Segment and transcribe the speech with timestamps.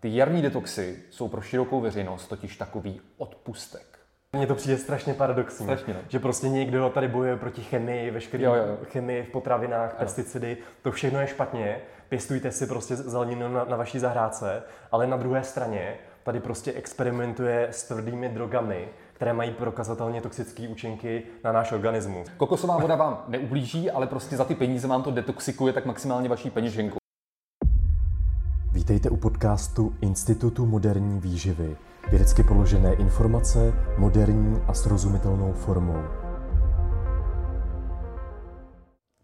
[0.00, 3.98] Ty jarní detoxy jsou pro širokou veřejnost totiž takový odpustek.
[4.32, 6.00] Mně to přijde strašně paradoxní, Strašně, no.
[6.08, 8.44] že prostě někdo tady bojuje proti chemii, veškeré
[8.84, 13.98] chemii v potravinách, pesticidy, to všechno je špatně, pěstujte si prostě zeleninu na, na vaší
[13.98, 20.68] zahrádce, ale na druhé straně tady prostě experimentuje s tvrdými drogami, které mají prokazatelně toxické
[20.68, 22.28] účinky na náš organismus.
[22.36, 26.50] Kokosová voda vám neublíží, ale prostě za ty peníze vám to detoxikuje tak maximálně vaší
[26.50, 26.99] peněženku.
[28.90, 31.76] Vítejte u podcastu Institutu moderní výživy.
[32.10, 36.02] Vědecky položené informace moderní a srozumitelnou formou.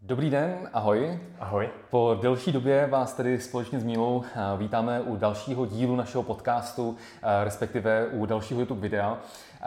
[0.02, 1.18] Dobrý den, ahoj.
[1.40, 1.68] Ahoj.
[1.90, 6.96] Po delší době vás tedy společně s Mílou eh, vítáme u dalšího dílu našeho podcastu,
[7.22, 9.18] eh, respektive u dalšího YouTube videa.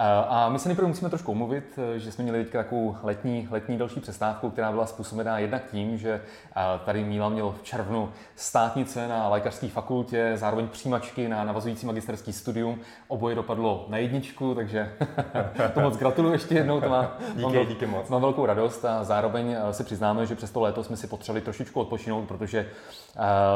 [0.01, 3.47] Eh, A my se nejprve musíme trošku omluvit, eh, že jsme měli teďka takovou letní,
[3.51, 6.21] letní další přestávku, která byla způsobená jednak tím, že
[6.55, 12.33] eh, tady Míla měl v červnu státnice na lékařské fakultě, zároveň přijímačky na navazující magisterský
[12.33, 12.79] studium.
[13.07, 14.93] Oboje dopadlo na jedničku, takže
[15.73, 16.81] to moc gratuluju ještě jednou.
[16.81, 18.09] To má, Díky, mám díky moc.
[18.09, 21.79] Mám velkou radost a zároveň si přiznáme, že přes to léto jsme si potřebovali trošičku
[21.79, 22.69] odpočinout, protože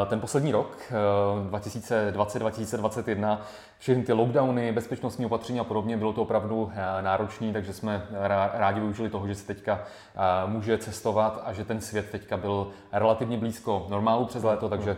[0.09, 3.41] ten poslední rok, eh, 2020-2021,
[3.77, 8.49] všechny ty lockdowny, bezpečnostní opatření a podobně, bylo to opravdu eh, náročné, takže jsme rá-
[8.53, 9.79] rádi využili toho, že se teďka
[10.15, 14.97] eh, může cestovat a že ten svět teďka byl relativně blízko normálu přes léto, takže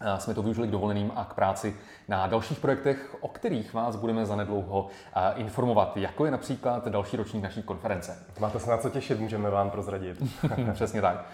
[0.00, 1.76] eh, jsme to využili k dovoleným a k práci
[2.08, 7.42] na dalších projektech, o kterých vás budeme zanedlouho eh, informovat, jako je například další ročník
[7.42, 8.18] naší konference.
[8.40, 10.22] Máte se na co těšit, můžeme vám prozradit.
[10.74, 11.24] Přesně tak.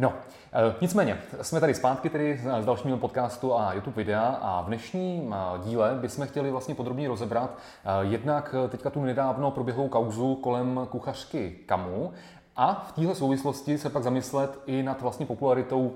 [0.00, 0.12] No,
[0.52, 5.34] eh, nicméně, jsme tady zpátky tedy s dalším podcastu a YouTube videa a v dnešním
[5.34, 10.86] eh, díle bychom chtěli vlastně podrobně rozebrat eh, jednak teďka tu nedávno proběhlou kauzu kolem
[10.90, 12.12] kuchařky Kamu
[12.56, 15.94] a v téhle souvislosti se pak zamyslet i nad vlastně popularitou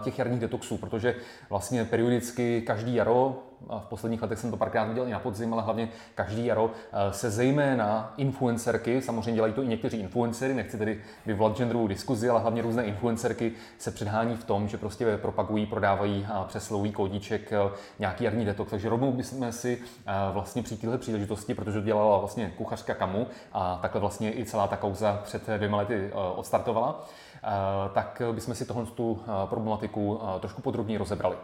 [0.00, 1.14] těch jarních detoxů, protože
[1.50, 5.62] vlastně periodicky každý jaro, v posledních letech jsem to párkrát viděl i na podzim, ale
[5.62, 11.00] hlavně každý jaro eh, se zejména influencerky, samozřejmě dělají to i někteří influencery, nechci tedy
[11.26, 16.26] vyvolat genderovou diskuzi, ale hlavně různé influencerky se předhání v tom, že prostě propagují, prodávají
[16.32, 17.58] a přes dlouhý kódíček eh,
[17.98, 18.70] nějaký jarní detox.
[18.70, 23.26] Takže rovnou bychom si eh, vlastně při téhle příležitosti, protože to dělala vlastně kuchařka Kamu
[23.52, 27.29] a takhle vlastně i celá ta kauza před dvěma lety eh, odstartovala, eh,
[27.94, 31.36] tak bychom si tohle tu eh, problematiku eh, trošku podrobněji rozebrali.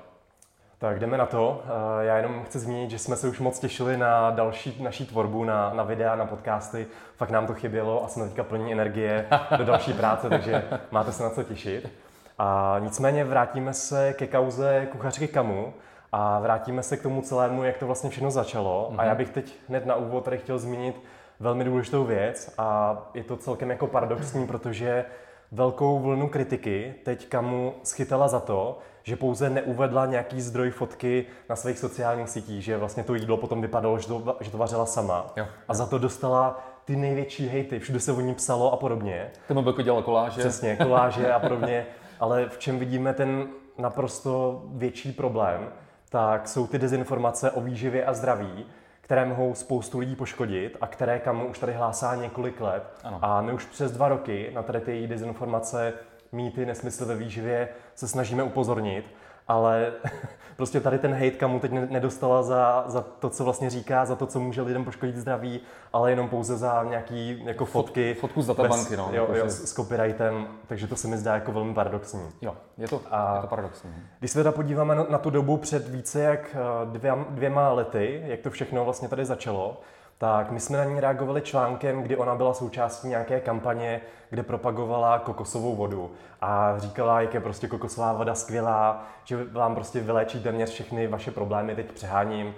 [0.78, 1.62] Tak jdeme na to.
[2.00, 5.44] Eh, Já jenom chci zmínit, že jsme se už moc těšili na další naší tvorbu,
[5.44, 6.86] na, na videa, na podcasty.
[7.16, 9.26] Fakt nám to chybělo a jsme teďka plní energie
[9.58, 11.92] do další práce, takže máte se na co těšit.
[12.38, 15.74] A nicméně vrátíme se ke kauze kuchařky Kamu
[16.12, 18.92] a vrátíme se k tomu celému, jak to vlastně všechno začalo.
[18.98, 21.02] A já bych teď hned na úvod tady chtěl zmínit
[21.40, 25.04] velmi důležitou věc a je to celkem jako paradoxní, protože
[25.52, 31.56] velkou vlnu kritiky teď Kamu schytala za to, že pouze neuvedla nějaký zdroj fotky na
[31.56, 35.26] svých sociálních sítích, že vlastně to jídlo potom vypadalo, že to, že to vařila sama.
[35.36, 35.46] Jo.
[35.68, 39.30] A za to dostala ty největší hejty, všude se o ní psalo a podobně.
[39.48, 40.40] Ten mobilko dělal koláže.
[40.40, 41.86] Přesně, koláže a podobně.
[42.20, 43.48] Ale v čem vidíme ten
[43.78, 45.68] naprosto větší problém,
[46.08, 48.66] tak jsou ty dezinformace o výživě a zdraví,
[49.06, 52.82] které mohou spoustu lidí poškodit a které Kamu už tady hlásá několik let.
[53.04, 53.18] Ano.
[53.22, 55.92] A my už přes dva roky na tady ty její dezinformace,
[56.32, 59.04] mýty, nesmysly ve výživě se snažíme upozornit,
[59.48, 59.92] ale
[60.56, 64.16] prostě tady ten hate Kamu teď ne- nedostala za, za to, co vlastně říká, za
[64.16, 65.60] to, co může lidem poškodit zdraví,
[65.92, 68.14] ale jenom pouze za nějaký jako fotky.
[68.14, 71.52] fotku z databanky, no, Jo, jo, s s copyrightem, takže to se mi zdá jako
[71.52, 72.22] velmi paradoxní.
[72.42, 73.90] Jo, je to, A- je to paradoxní.
[74.18, 78.22] Když se teda podíváme na, na tu dobu před více jak eh, dvěma, dvěma lety,
[78.26, 79.80] jak to všechno vlastně tady začalo,
[80.18, 84.00] tak my jsme na ní reagovali článkem, kdy ona byla součástí nějaké kampaně,
[84.30, 86.10] kde propagovala kokosovou vodu
[86.40, 91.30] a říkala, jak je prostě kokosová voda skvělá, že vám prostě vyléčí téměř všechny vaše
[91.30, 92.54] problémy, teď přeháním.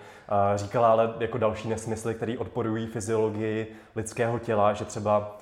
[0.54, 5.38] Eh, Říkala ale jako další nesmysly, které odporují fyziologii lidského těla, že třeba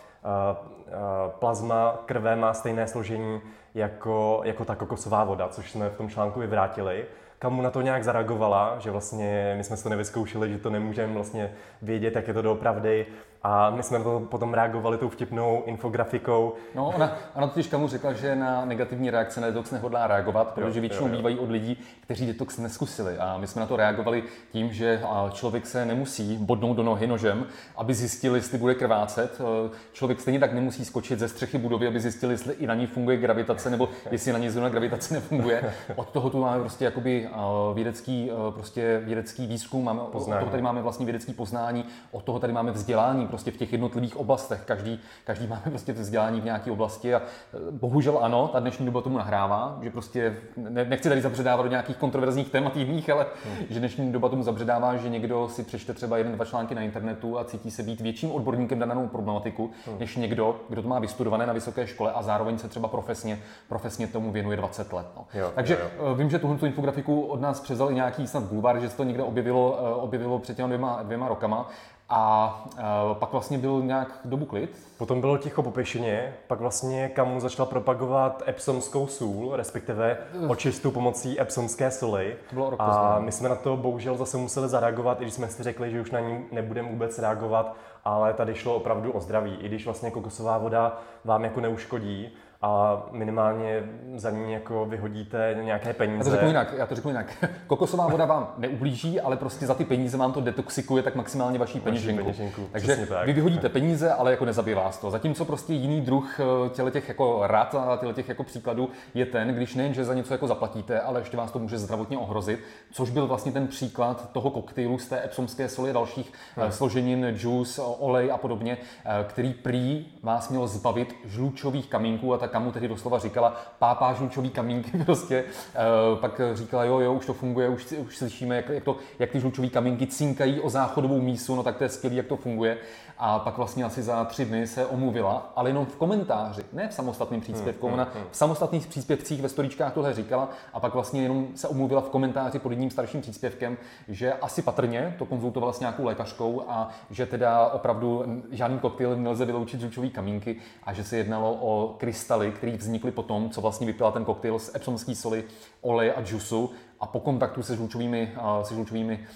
[1.28, 3.40] plazma krve má stejné složení
[3.74, 7.04] jako, jako ta kokosová voda, což jsme v tom článku vyvrátili.
[7.46, 11.52] Kamu na to nějak zareagovala, že vlastně my jsme to nevyzkoušeli, že to nemůžeme vlastně
[11.82, 13.06] vědět, jak je to doopravdy.
[13.48, 16.52] A my jsme na to potom reagovali tou vtipnou infografikou.
[16.74, 20.78] No, ona, ona totiž Kamu řekla, že na negativní reakce na detox nehodlá reagovat, protože
[20.78, 21.16] Jo, většinou jo, jo.
[21.16, 23.18] bývají od lidí, kteří detox neskusili.
[23.18, 24.22] A my jsme na to reagovali
[24.52, 25.00] tím, že
[25.32, 27.46] člověk se nemusí bodnout do nohy nožem,
[27.76, 29.40] aby zjistil, jestli bude krvácet.
[29.40, 32.86] E, Člověk stejně tak nemusí skočit ze střechy budovy, aby zjistil, jestli i na ní
[32.86, 35.72] funguje gravitace, nebo jestli na ní zóna gravitace nefunguje.
[35.96, 40.40] Od toho tu máme prostě jakoby a, vědecký, e, prostě vědecký výzkum, máme, od Poznání.
[40.40, 44.16] toho tady máme vlastně vědecký poznání, od toho tady máme vzdělání prostě v těch jednotlivých
[44.16, 44.62] oblastech.
[44.64, 49.00] Každý, každý máme prostě vzdělání v nějaké oblasti a eh, bohužel ano, ta dnešní doba
[49.00, 53.66] tomu nahrává, že prostě ne, nechci tady zabředávat do nějakých kontroverzních témat jiných, ale hmm.
[53.70, 57.38] že dnešní doba tomu zabředává, že někdo si přečte třeba jeden, dva články na internetu
[57.38, 59.98] a cítí se být větším odborníkem na danou problematiku, hmm.
[59.98, 63.38] než někdo, kdo to má vystudované na vysoké škole a zároveň se třeba profesně,
[63.68, 65.06] profesně tomu věnuje 20 let.
[65.16, 65.26] No.
[65.34, 66.12] Jo, Takže jo, jo.
[66.12, 69.04] Eh, vím, že tuhle infografiku od nás převzal i nějaký snad bulvár, že se to
[69.04, 71.68] někde objevilo, eh, objevilo před těmi dvěma, dvěma rokama.
[72.08, 72.82] A uh,
[73.18, 74.86] pak vlastně byl nějak dobu klid.
[74.98, 80.18] Potom bylo ticho po pěšině, pak vlastně Kamu začal propagovat epsomskou sůl, respektive
[80.48, 82.36] očistu pomocí epsomské soli.
[82.48, 85.48] To bylo rok A my jsme na to bohužel zase museli zareagovat, i když jsme
[85.48, 89.56] si řekli, že už na ní nebudeme vůbec reagovat, ale tady šlo opravdu o zdraví.
[89.60, 92.32] I když vlastně kokosová voda vám jako neuškodí,
[92.62, 93.82] a minimálně
[94.14, 96.18] za ní jako vyhodíte nějaké peníze.
[96.18, 97.44] Já to řeknu jinak, já to řeknu jinak.
[97.66, 101.80] Kokosová voda vám neublíží, ale prostě za ty peníze vám to detoxikuje tak maximálně vaší
[101.80, 102.24] peněženku.
[102.24, 102.68] peněženku.
[102.72, 103.26] Takže tak.
[103.26, 105.10] vy vyhodíte peníze, ale jako nezabije vás to.
[105.10, 109.26] Zatímco prostě jiný druh eh, těle těch jako rad a těle těch jako příkladů je
[109.26, 112.60] ten, když nejen, že za něco jako zaplatíte, ale ještě vás to může zdravotně ohrozit,
[112.92, 116.72] což byl vlastně ten příklad toho koktejlu z té epsomské soli a dalších eh, hmm.
[116.72, 122.52] složenin, juice, olej a podobně, eh, který prý vás měl zbavit žlučových kamínků a ta
[122.52, 125.36] kamu tedy doslova říkala, pápá žlučový kamínky prostě.
[125.36, 129.30] E, pak říkala, jo, jo, už to funguje, už, už slyšíme, jak, jak, to, jak
[129.30, 132.78] ty žlučové kamínky cinkají o záchodovou mísu, no tak to je skvělé, jak to funguje.
[133.18, 136.94] A pak vlastně asi za tři dny se omluvila, ale jenom v komentáři, ne v
[136.94, 137.86] samostatném příspěvku.
[137.86, 138.24] Hmm, Ona hmm, hmm.
[138.30, 142.58] v samostatných příspěvcích ve storičkách tohle říkala a pak vlastně jenom se omluvila v komentáři
[142.58, 143.78] pod jedním starším příspěvkem,
[144.08, 149.44] že asi patrně to konzultovala s nějakou lékařkou a že teda opravdu žádný koktejl nelze
[149.44, 151.96] vyloučit žlučový kamínky a že se jednalo o
[152.36, 155.44] krystaly, které vznikly potom, co vlastně vypila ten koktejl z epsomské soli,
[155.80, 159.26] oleje a džusu a po kontaktu se žlučovými, se žlučovými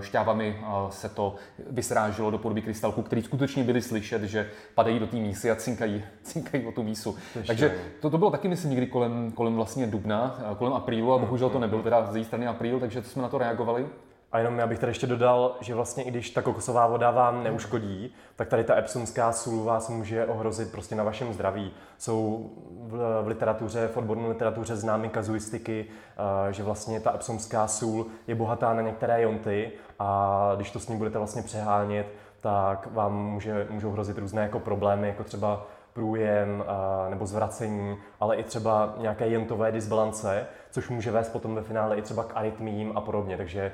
[0.00, 0.56] šťávami
[0.90, 1.34] se to
[1.70, 6.04] vysráželo do podoby krystalků, které skutečně byly slyšet, že padají do té mísy a cinkají,
[6.22, 7.16] cinkají o tu mísu.
[7.36, 7.46] Ještě.
[7.46, 11.50] Takže to, to bylo taky, myslím, někdy kolem, kolem vlastně dubna, kolem aprílu a bohužel
[11.50, 13.86] to nebylo teda z její strany apríl, takže to jsme na to reagovali.
[14.34, 17.44] A jenom já bych tady ještě dodal, že vlastně i když ta kokosová voda vám
[17.44, 21.72] neuškodí, tak tady ta epsomská sůl vás může ohrozit prostě na vašem zdraví.
[21.98, 28.34] Jsou v, literatuře, v odborné literatuře známy kazuistiky, eh, že vlastně ta epsomská sůl je
[28.34, 32.06] bohatá na některé jonty a když to s ní budete vlastně přehánět,
[32.40, 38.36] tak vám může, můžou hrozit různé jako problémy, jako třeba průjem a, nebo zvracení, ale
[38.36, 42.92] i třeba nějaké jentové disbalance, což může vést potom ve finále i třeba k arytmím
[42.94, 43.36] a podobně.
[43.36, 43.72] Takže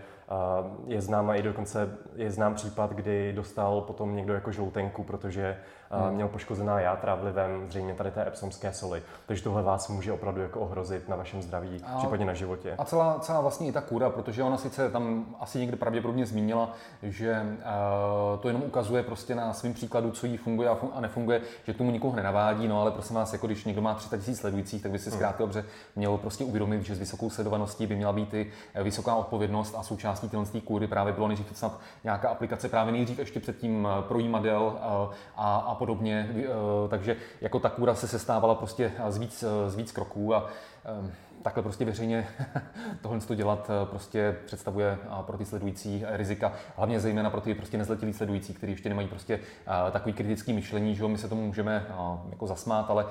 [0.87, 5.56] je známa i dokonce je znám případ, kdy dostal potom někdo jako žloutenku, protože
[5.91, 6.15] hmm.
[6.15, 9.03] měl poškozená játra vlivem zřejmě tady té epsomské soli.
[9.27, 12.75] Takže tohle vás může opravdu jako ohrozit na vašem zdraví, a, případně na životě.
[12.79, 16.73] A celá, celá vlastně i ta kůra, protože ona sice tam asi někde pravděpodobně zmínila,
[17.03, 21.00] že uh, to jenom ukazuje prostě na svým příkladu, co jí funguje a, fun- a
[21.00, 24.35] nefunguje, že tomu nikoho nenavádí, no ale prosím vás, jako když někdo má 300 000
[24.35, 25.19] sledujících, tak by si hmm.
[25.19, 25.65] zkrátka dobře
[25.97, 29.82] měl prostě uvědomit, že s vysokou sledovaností by měla být i eh, vysoká odpovědnost a
[30.20, 34.62] součástí téhle kůry právě bylo nejdřív snad nějaká aplikace právě nejdřív ještě předtím eh, projímadel
[34.62, 36.31] uh, a, a podobně.
[36.37, 40.46] Eh, takže jako ta kůra se sestávala prostě z víc, z víc kroků a
[41.42, 42.28] takhle prostě veřejně
[43.02, 47.54] tohle to dělat eh, prostě představuje eh, pro ty sledující rizika, hlavně zejména pro ty
[47.54, 49.40] prostě nezletilí sledující, kteří ještě nemají prostě
[49.90, 51.87] takový kritický myšlení, že my se tomu můžeme
[52.31, 53.06] jako zasmát, ale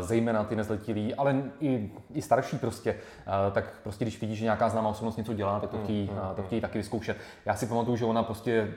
[0.00, 2.94] zejména ty nezletilí, ale i, i starší prostě,
[3.52, 6.42] tak prostě když vidí, že nějaká známá osobnost něco dělá, tak to chtějí, mm, to
[6.42, 7.16] chtějí taky vyzkoušet.
[7.46, 8.68] Já si pamatuju, že ona prostě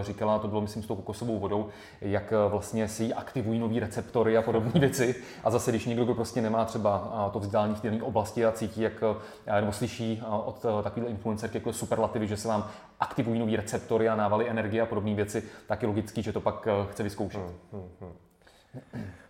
[0.00, 1.68] říkala, to bylo myslím s tou kokosovou vodou,
[2.00, 5.14] jak vlastně si aktivují nový receptory a podobné věci.
[5.44, 8.92] A zase, když někdo prostě nemá třeba to vzdělání v té oblasti a cítí, jak,
[9.60, 12.70] nebo slyší od takové influencerky jako superlativy, že se vám
[13.00, 16.68] aktivují nový receptory a návaly energie a podobné věci, tak je logický, že to pak
[16.90, 17.40] chce vyzkoušet.
[17.40, 18.12] Hmm, hmm, hmm.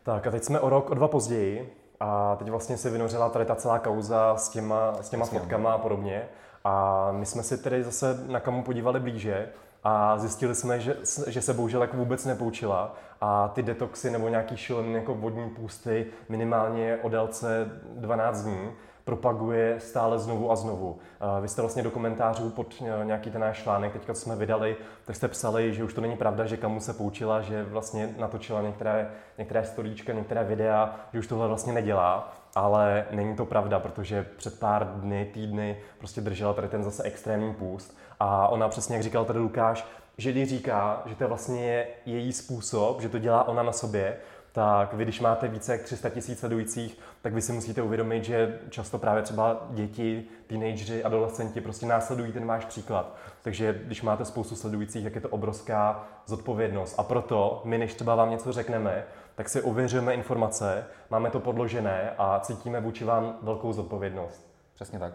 [0.03, 3.45] Tak a teď jsme o rok, o dva později a teď vlastně se vynořila tady
[3.45, 6.29] ta celá kauza s těma, s těma fotkama a podobně.
[6.65, 9.49] A my jsme si tedy zase na kamu podívali blíže
[9.85, 14.57] a zjistili jsme, že, že se bohužel jako vůbec nepoučila a ty detoxy nebo nějaký
[14.57, 18.71] šílený jako vodní půsty minimálně o délce 12 dní
[19.05, 20.99] propaguje stále znovu a znovu.
[21.41, 25.17] Vy jste vlastně do komentářů pod nějaký ten náš článek, teďka co jsme vydali, tak
[25.17, 29.11] jste psali, že už to není pravda, že kamu se poučila, že vlastně natočila některé,
[29.39, 34.59] některé storíčka, některé videa, že už tohle vlastně nedělá ale není to pravda, protože před
[34.59, 39.25] pár dny, týdny prostě držela tady ten zase extrémní půst a ona přesně, jak říkal
[39.25, 39.87] tady Lukáš,
[40.19, 44.17] že když říká, že to vlastně je její způsob, že to dělá ona na sobě,
[44.53, 48.59] tak vy, když máte více jak 300 tisíc sledujících, tak vy si musíte uvědomit, že
[48.71, 53.17] často právě třeba děti, teenageři, adolescenti prostě následují ten váš příklad.
[53.43, 56.95] Takže když máte spoustu sledujících, tak je to obrovská zodpovědnost.
[56.99, 59.05] A proto my, než třeba vám něco řekneme,
[59.35, 64.47] tak si ověřujeme informace, máme to podložené a cítíme vůči vám velkou zodpovědnost.
[64.75, 65.13] Přesně tak.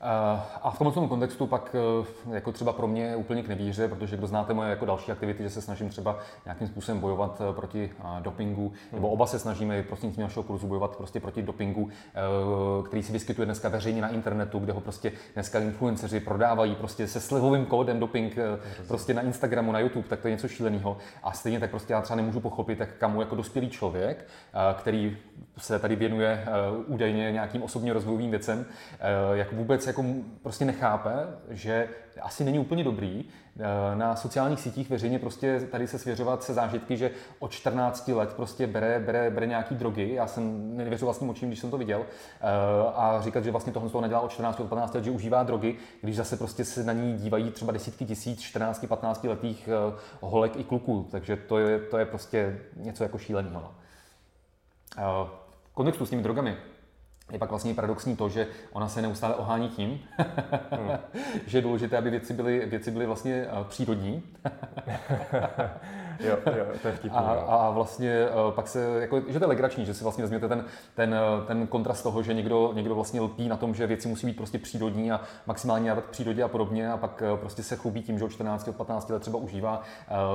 [0.00, 4.16] Eh, a v tomto kontextu pak eh, jako třeba pro mě úplně k nevíře, protože
[4.16, 7.90] kdo znáte moje jako další aktivity, že se snažím třeba nějakým způsobem bojovat eh, proti
[8.20, 9.12] dopingu, nebo hmm.
[9.12, 11.88] oba se snažíme prostřednictvím našeho kurzu bojovat prostě proti dopingu,
[12.86, 17.20] který se vyskytuje dneska veřejně na internetu, kde ho prostě dneska influenceři prodávají prostě se
[17.20, 18.36] slivovým kódem doping
[18.88, 20.96] prostě na Instagramu, na YouTube, tak to je něco šíleného.
[21.22, 24.26] A stejně tak prostě já třeba nemůžu pochopit, jak kamu jako dospělý člověk,
[24.74, 25.16] který
[25.58, 26.44] se tady věnuje
[26.86, 28.66] údajně nějakým osobně rozvojovým věcem,
[29.32, 30.04] jak vůbec jako
[30.42, 31.10] prostě nechápe,
[31.50, 31.88] že
[32.20, 36.96] asi není úplně dobrý eh, na sociálních sítích veřejně prostě tady se svěřovat se zážitky,
[36.96, 40.14] že od 14 let prostě bere, bere, bere nějaký drogy.
[40.14, 42.02] Já jsem nevěřil vlastním očím, když jsem to viděl.
[42.40, 42.44] Eh,
[42.94, 45.76] a říkat, že vlastně tohle toho nedělá od 14 od 15 let, že užívá drogy,
[46.00, 50.56] když zase prostě se na ní dívají třeba desítky tisíc 14, 15 letých eh, holek
[50.56, 51.08] i kluků.
[51.10, 53.60] Takže to je, to je prostě něco jako šíleného.
[53.60, 53.74] No.
[55.70, 56.56] V kontextu s těmi drogami
[57.32, 60.00] je pak vlastně paradoxní to, že ona se neustále ohání tím,
[60.70, 60.90] hmm.
[61.46, 64.22] že je důležité, aby věci byly, věci byly vlastně eh, přírodní.
[66.20, 69.48] jo, jo, to je vtipný, a, a vlastně eh, pak se, jako, že to je
[69.48, 73.20] legrační, že si vlastně vezměte ten, ten, eh, ten kontrast toho, že někdo, někdo vlastně
[73.20, 76.92] lpí na tom, že věci musí být prostě přírodní a maximálně dávat přírodě a podobně
[76.92, 79.82] a pak prostě se chlubí tím, že od 14, od 15 let třeba užívá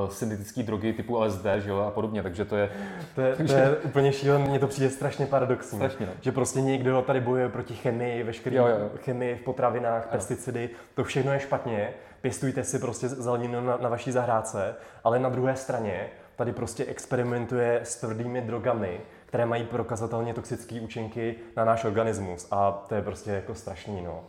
[0.04, 2.70] uh, syntetické drogy typu LSD že jo, a podobně, takže to je...
[3.16, 3.54] To je, takže...
[3.54, 5.78] to je úplně šílené, mně to přijde strašně paradoxní.
[5.78, 6.12] Strašně, no.
[6.22, 8.58] Že prostě někdo někdo tady bojuje proti chemii, veškeré
[8.98, 10.10] chemii v potravinách, jo.
[10.12, 11.94] pesticidy, to všechno je špatně.
[12.24, 17.80] Pěstujte si prostě zeleninu na, na vaší zahrádce, ale na druhé straně tady prostě experimentuje
[17.84, 22.48] s tvrdými drogami, které mají prokazatelně toxické účinky na náš organismus.
[22.52, 24.24] A to je prostě jako strašný, no.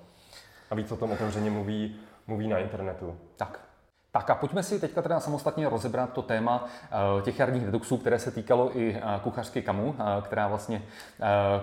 [0.70, 1.96] A víc o tom otevřeně mluví,
[2.26, 3.16] mluví na internetu.
[3.36, 3.60] Tak,
[4.12, 8.18] tak a pojďme si teďka teda samostatně rozebrat to téma eh, těch jarních detoxů, které
[8.18, 10.82] se týkalo i eh, kuchařky Kamu, eh, která vlastně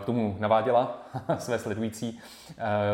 [0.01, 1.00] k tomu naváděla
[1.37, 2.19] své sledující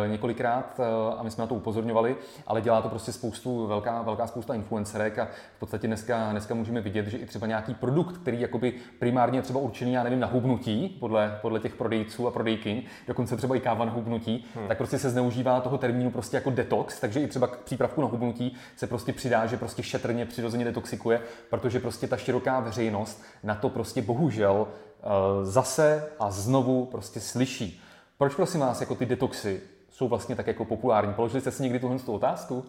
[0.08, 0.80] několikrát
[1.18, 2.16] a my jsme na to upozorňovali,
[2.48, 6.82] ale dělá to prostě spoustu, velká, velká spousta influencerek a v podstatě dneska, dneska můžeme
[6.82, 10.98] vidět, že i třeba nějaký produkt, který jakoby primárně třeba určený, já nevím, na hubnutí,
[11.00, 14.68] podle, podle těch prodejců a prodejkyň, dokonce třeba i káva na hubnutí, hmm.
[14.68, 18.08] tak prostě se zneužívá toho termínu prostě jako detox, takže i třeba k přípravku na
[18.08, 23.56] hubnutí se prostě přidá že prostě šetrně přirozeně detoxikuje, protože prostě ta široká veřejnost na
[23.56, 25.08] to prostě bohužel eh,
[25.46, 27.82] zase a znovu prostě slyší.
[28.18, 31.14] Proč prosím vás jako ty detoxy jsou vlastně tak jako populární?
[31.14, 32.66] Položili jste si někdy tuhle otázku?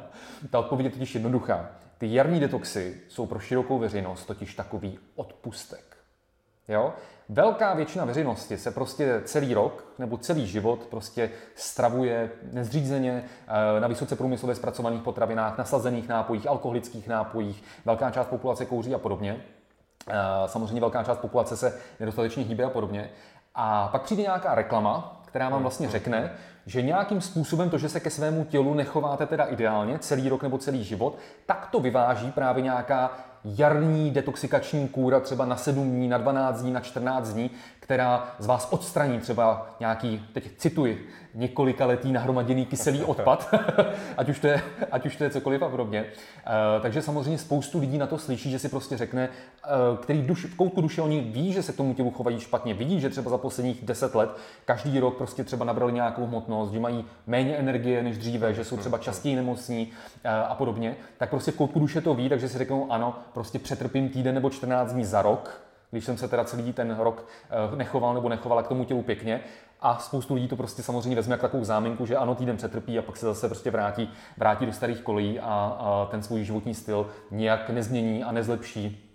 [0.50, 1.70] ta odpověď je totiž jednoduchá.
[1.98, 5.96] Ty jarní detoxy jsou pro širokou veřejnost totiž takový odpustek.
[6.68, 6.94] Jo?
[7.28, 13.24] Velká většina veřejnosti se prostě celý rok nebo celý život prostě stravuje nezřízeně
[13.76, 17.64] eh, na vysoce průmyslově zpracovaných potravinách, nasazených nápojích, alkoholických nápojích.
[17.84, 19.44] Velká část populace kouří a podobně.
[20.08, 20.14] Eh,
[20.46, 23.10] samozřejmě velká část populace se nedostatečně hýbe a podobně.
[23.54, 26.32] A pak přijde nějaká reklama, která vám vlastně řekne,
[26.66, 30.58] že nějakým způsobem to, že se ke svému tělu nechováte teda ideálně celý rok nebo
[30.58, 33.10] celý život, tak to vyváží právě nějaká
[33.44, 37.50] jarní detoxikační kůra třeba na 7 dní, na 12 dní, na 14 dní,
[37.82, 43.54] která z vás odstraní třeba nějaký, teď cituji, několika letý nahromaděný kyselý odpad,
[44.16, 45.98] ať, už to je, ať už to je cokoliv a podobně.
[45.98, 49.28] E, takže samozřejmě spoustu lidí na to slyší, že si prostě řekne, e,
[50.02, 53.00] který duš, v koutku duše oni ví, že se k tomu tělu chovají špatně, vidí,
[53.00, 54.30] že třeba za posledních 10 let
[54.64, 58.76] každý rok prostě třeba nabrali nějakou hmotnost, že mají méně energie než dříve, že jsou
[58.76, 59.90] třeba častěji nemocní
[60.24, 63.58] e, a podobně, tak prostě v koutku duše to ví, takže si řeknou, ano, prostě
[63.58, 67.26] přetrpím týden nebo 14 dní za rok, když jsem se teda celý ten rok
[67.72, 69.40] eh, nechoval nebo nechovala k tomu tělu pěkně.
[69.80, 73.02] A spoustu lidí to prostě samozřejmě vezme jako takovou záminku, že ano, týden přetrpí a
[73.02, 75.44] pak se zase prostě vrátí, vrátí do starých kolejí a,
[75.78, 79.08] a ten svůj životní styl nijak nezmění a nezlepší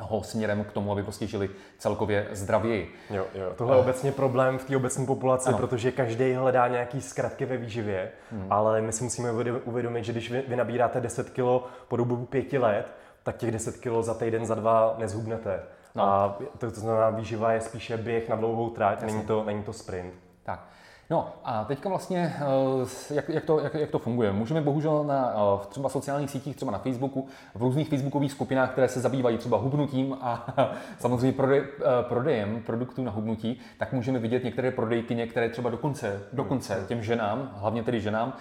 [0.00, 2.94] ho směrem k tomu, aby prostě žili celkově zdravěji.
[3.10, 3.52] Jo, jo.
[3.56, 5.58] Tohle je obecně problém v té obecné populaci, ano.
[5.58, 8.46] protože každý hledá nějaký zkratky ve výživě, hmm.
[8.50, 9.32] ale my si musíme
[9.64, 13.76] uvědomit, že když vy, vy nabíráte 10 kg po dobu pěti let, tak těch 10
[13.76, 15.62] kg za týden, za dva nezhubnete.
[15.94, 16.02] No.
[16.04, 19.72] A to, to znamená, výživa je spíše běh na dlouhou tráť, není to, není to
[19.72, 20.14] sprint.
[20.42, 20.66] Tak.
[21.10, 24.32] No a teďka vlastně, eh, jak, jak, to, jak, jak to funguje?
[24.32, 28.88] Můžeme bohužel na eh, třeba sociálních sítích, třeba na Facebooku, v různých facebookových skupinách, které
[28.88, 30.54] se zabývají třeba hubnutím a
[30.98, 36.22] samozřejmě prodej, eh, prodejem produktů na hubnutí, tak můžeme vidět některé prodejky, některé třeba dokonce,
[36.32, 38.32] dokonce těm ženám, hlavně tedy ženám,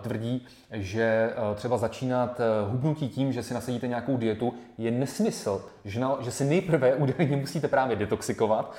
[0.00, 2.40] tvrdí, že třeba začínat
[2.70, 7.36] hubnutí tím, že si nasadíte nějakou dietu, je nesmysl, že, na, že si nejprve údajně
[7.36, 8.72] musíte právě detoxikovat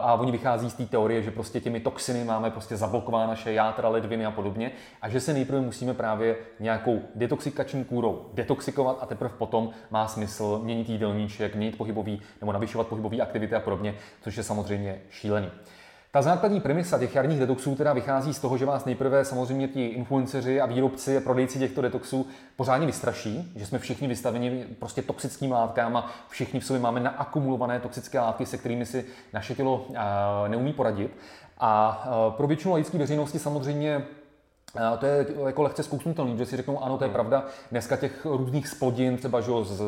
[0.00, 3.88] a oni vychází z té teorie, že prostě těmi toxiny máme prostě zabloková naše játra,
[3.88, 4.70] ledviny a podobně
[5.02, 10.60] a že se nejprve musíme právě nějakou detoxikační kůrou detoxikovat a teprve potom má smysl
[10.62, 15.50] měnit jídelníček, měnit pohybový nebo navyšovat pohybové aktivity a podobně, což je samozřejmě šílený.
[16.10, 19.86] Ta základní premisa těch jarních detoxů teda vychází z toho, že vás nejprve samozřejmě ti
[19.86, 22.26] influenceři a výrobci a prodejci těchto detoxů
[22.56, 27.80] pořádně vystraší, že jsme všichni vystaveni prostě toxickým látkám a všichni v sobě máme naakumulované
[27.80, 29.86] toxické látky, se kterými si naše tělo
[30.48, 31.16] neumí poradit.
[31.58, 32.04] A
[32.36, 34.06] pro většinu lidské veřejnosti samozřejmě
[34.98, 37.14] to je jako lehce zkousnutelný, že si řeknou, ano, to je hmm.
[37.14, 39.82] pravda, dneska těch různých spodin, třeba že z,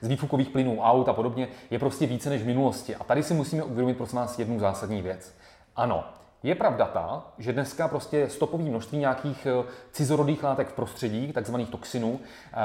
[0.00, 2.96] z výfukových plynů aut a podobně, je prostě více než v minulosti.
[2.96, 5.34] A tady si musíme uvědomit, prosím vás, jednu zásadní věc.
[5.76, 6.04] Ano,
[6.42, 11.68] je pravda ta, že dneska prostě stopové množství nějakých eh, cizorodých látek v prostředí, takzvaných
[11.68, 12.56] toxinů, eh,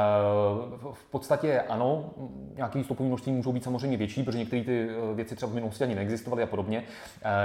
[0.94, 2.10] v podstatě ano,
[2.56, 5.84] nějaký stopové množství můžou být samozřejmě větší, protože některé ty eh, věci třeba v minulosti
[5.84, 6.84] ani neexistovaly a podobně,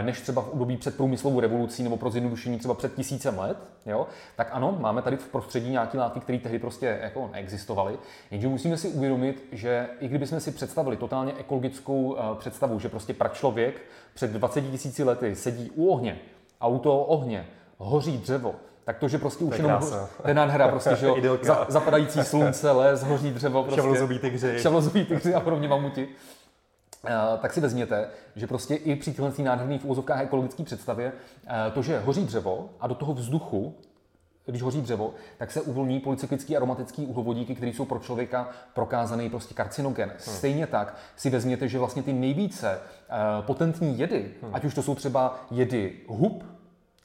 [0.03, 4.07] než třeba v období před průmyslovou revolucí nebo pro zjednodušení třeba před tisícem let, jo?
[4.37, 7.99] tak ano, máme tady v prostředí nějaké látky, které tehdy prostě jako neexistovaly.
[8.31, 13.81] Jenže musíme si uvědomit, že i kdybychom si představili totálně ekologickou představu, že prostě pračlověk
[14.15, 16.19] před 20 tisíci lety sedí u ohně,
[16.63, 17.47] auto ohně,
[17.79, 18.55] hoří dřevo,
[18.85, 19.83] tak to, že prostě už jenom
[20.23, 25.05] ten nádhera, prostě, že jo, za, zapadající slunce, les, hoří dřevo, prostě, šavlozubí tygři, šavlozubí
[25.05, 26.09] tygři a podobně mamuti,
[27.05, 31.53] Uh, tak si vezměte, že prostě i při téhle nádherné v úzovkách ekologické představě, uh,
[31.75, 33.75] to, že hoří dřevo a do toho vzduchu
[34.47, 39.55] když hoří dřevo, tak se uvolní polycyklický aromatický uhlovodíky, které jsou pro člověka prokázaný prostě
[39.55, 40.09] karcinogen.
[40.09, 40.19] Hmm.
[40.19, 44.55] Stejně tak si vezměte, že vlastně ty nejvíce uh, potentní jedy, hmm.
[44.55, 46.45] ať už to jsou třeba jedy hub,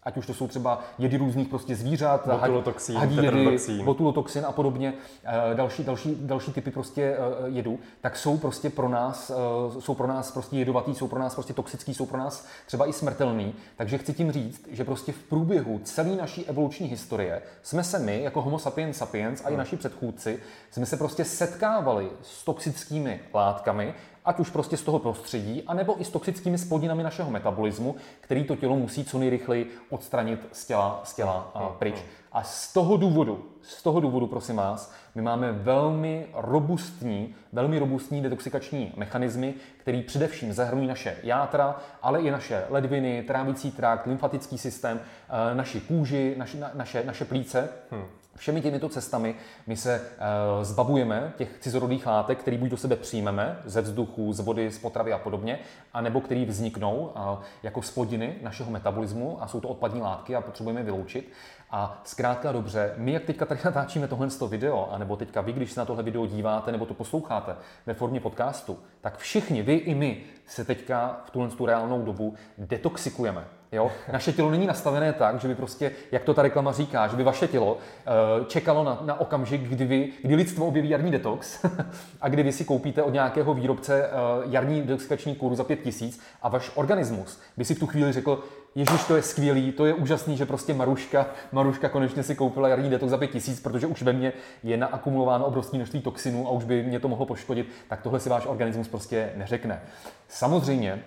[0.04, 4.94] ať už to jsou třeba jedy různých prostě zvířat, botulotoxin, hadí jedy, botulotoxin a podobně,
[5.24, 9.94] eh, další, další, další typy prostě eh, jedů, tak jsou prostě pro nás, eh, jsou
[9.96, 13.54] pro nás prostě jedovatý, jsou pro nás prostě toxický, jsou pro nás třeba i smrtelný.
[13.75, 18.24] Takže chci tím říct, že prostě v průběhu celé naší evoluční historie jsme se my,
[18.24, 19.58] jako homo sapiens sapiens a i hmm.
[19.58, 20.39] naši předchůdci,
[20.72, 23.94] jsme se prostě setkávali s toxickými látkami
[24.27, 28.55] ať už prostě z toho prostředí, anebo i s toxickými spodinami našeho metabolismu, který to
[28.55, 31.96] tělo musí co nejrychleji odstranit z těla, z těla a pryč.
[32.38, 38.22] A z toho důvodu, z toho důvodu, prosím vás, my máme velmi robustní, velmi robustní
[38.22, 45.00] detoxikační mechanismy, který především zahrnují naše játra, ale i naše ledviny, trávicí trakt, lymfatický systém,
[45.29, 47.70] eh, naši kůži, naši, naše, naše plíce.
[47.92, 48.05] Hmm.
[48.38, 49.35] Všemi těmito cestami
[49.68, 54.40] my se uh, zbavujeme těch cizorodých látek, které buď do sebe přijmeme ze vzduchu, z
[54.40, 55.59] vody, z potravy a podobně,
[55.94, 60.83] anebo které vzniknou uh, jako spodiny našeho metabolismu a jsou to odpadní látky a potřebujeme
[60.83, 61.31] vyloučit.
[61.72, 65.80] A zkrátka dobře, my jak teďka tady natáčíme tohle video, anebo teďka vy, když se
[65.80, 70.24] na tohle video díváte nebo to posloucháte ve formě podcastu, tak všichni, vy i my,
[70.46, 73.44] se teďka v tuhle tu reálnou dobu detoxikujeme.
[73.72, 73.92] Jo?
[74.14, 77.24] Naše tělo není nastavené tak, že by prostě, jak to ta reklama říká, že by
[77.24, 81.66] vaše tělo uh, čekalo na, na okamžik, kdy, vy, kdy lidstvo objeví jarní detox
[82.22, 86.20] a kdy vy si koupíte od nějakého výrobce uh, jarní detoxikační kůru za pět tisíc
[86.42, 88.44] a váš organismus by si v tu chvíli řekl,
[88.77, 92.90] Ježíš, to je skvělý, to je úžasný, že prostě Maruška, Maruška konečně si koupila jarní
[92.90, 96.63] detox za pět tisíc, protože už ve mně je naakumulováno obrovské množství toxinů a už
[96.63, 99.81] by mě to mohlo poškodit, tak tohle si váš organismus prostě neřekne.
[100.27, 101.03] Samozřejmě,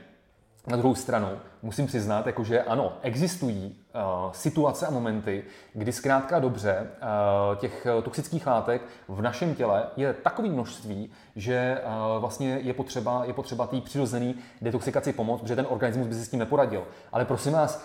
[0.67, 1.29] na druhou stranu
[1.63, 5.45] musím přiznat, jako že ano, existují uh, situace a momenty,
[5.75, 12.21] kdy zkrátka dobře uh, těch toxických látek v našem těle je takové množství, že uh,
[12.21, 16.29] vlastně je potřeba, je potřeba té přirozené detoxikaci pomoct, protože ten organismus by si s
[16.29, 16.85] tím neporadil.
[17.13, 17.85] Ale prosím vás,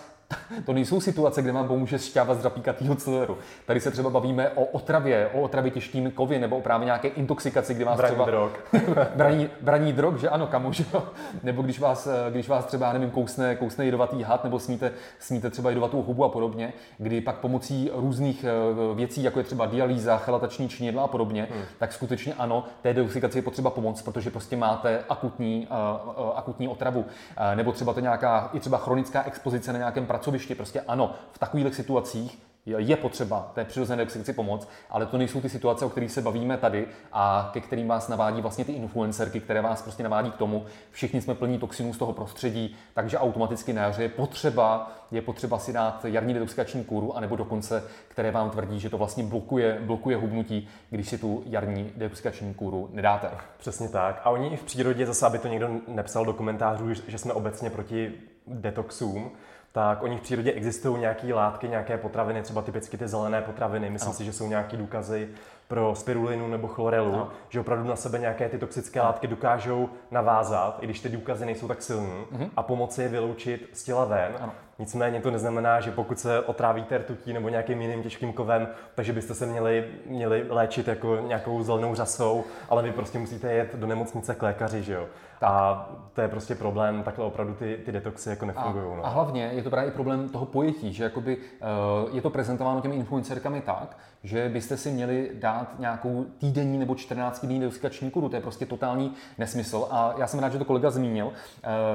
[0.64, 3.38] to nejsou situace, kde vám pomůže šťáva z drapíkatýho celeru.
[3.66, 7.74] Tady se třeba bavíme o otravě, o otravě těžkými kovy nebo o právě nějaké intoxikaci,
[7.74, 8.24] kdy vás braní třeba...
[8.24, 8.52] drog.
[9.16, 11.02] braní, braní drog, že ano, kamu, že jo?
[11.42, 15.70] Nebo když vás, když vás třeba, nevím, kousne, kousne jedovatý had, nebo sníte, sníte třeba
[15.70, 20.68] jedovatou hubu a podobně, kdy pak pomocí různých eh, věcí, jako je třeba dialýza, chelatační
[20.68, 21.62] činidla a podobně, hmm.
[21.78, 26.68] tak skutečně ano, té detoxikaci je potřeba pomoct, protože prostě máte akutní, uh, uh, akutní
[26.68, 27.00] otravu.
[27.00, 27.06] Uh,
[27.54, 30.54] nebo třeba to nějaká, i třeba chronická expozice na nějakém pracovišti.
[30.54, 35.48] Prostě ano, v takových situacích je potřeba té přirozené detoxikaci pomoct, ale to nejsou ty
[35.48, 39.62] situace, o kterých se bavíme tady a ke kterým vás navádí vlastně ty influencerky, které
[39.62, 43.82] vás prostě navádí k tomu, všichni jsme plní toxinů z toho prostředí, takže automaticky na
[43.82, 48.80] jaře je potřeba, je potřeba si dát jarní detoxikační kůru, anebo dokonce, které vám tvrdí,
[48.80, 53.30] že to vlastně blokuje, blokuje hubnutí, když si tu jarní detoxikační kůru nedáte.
[53.58, 54.20] Přesně tak.
[54.24, 57.70] A oni i v přírodě, zase aby to někdo nepsal do komentářů, že jsme obecně
[57.70, 58.12] proti
[58.46, 59.30] detoxům,
[59.76, 63.90] tak oni v přírodě existují nějaké látky, nějaké potraviny, třeba typicky ty zelené potraviny.
[63.90, 64.14] Myslím no.
[64.14, 65.28] si, že jsou nějaké důkazy
[65.68, 67.28] pro spirulinu nebo chlorelu, no.
[67.48, 71.68] že opravdu na sebe nějaké ty toxické látky dokážou navázat, i když ty důkazy nejsou
[71.68, 72.50] tak silné, mm-hmm.
[72.56, 74.32] a pomoci je vyloučit z těla ven.
[74.40, 74.52] Ano.
[74.78, 79.34] Nicméně to neznamená, že pokud se otrávíte rtutí nebo nějakým jiným těžkým kovem, takže byste
[79.34, 84.34] se měli, měli léčit jako nějakou zelenou řasou, ale vy prostě musíte jet do nemocnice
[84.34, 85.06] k lékaři, že jo.
[85.42, 88.84] A to je prostě problém, takhle opravdu ty, ty detoxy jako nefungují.
[88.84, 89.06] A, no.
[89.06, 92.80] a hlavně je to právě i problém toho pojetí, že jakoby, uh, je to prezentováno
[92.80, 98.28] těmi influencerkami tak, že byste si měli dát nějakou týdenní nebo 14 denní detoxikační kuru.
[98.28, 99.86] To je prostě totální nesmysl.
[99.90, 101.32] A já jsem rád, že to kolega zmínil, uh,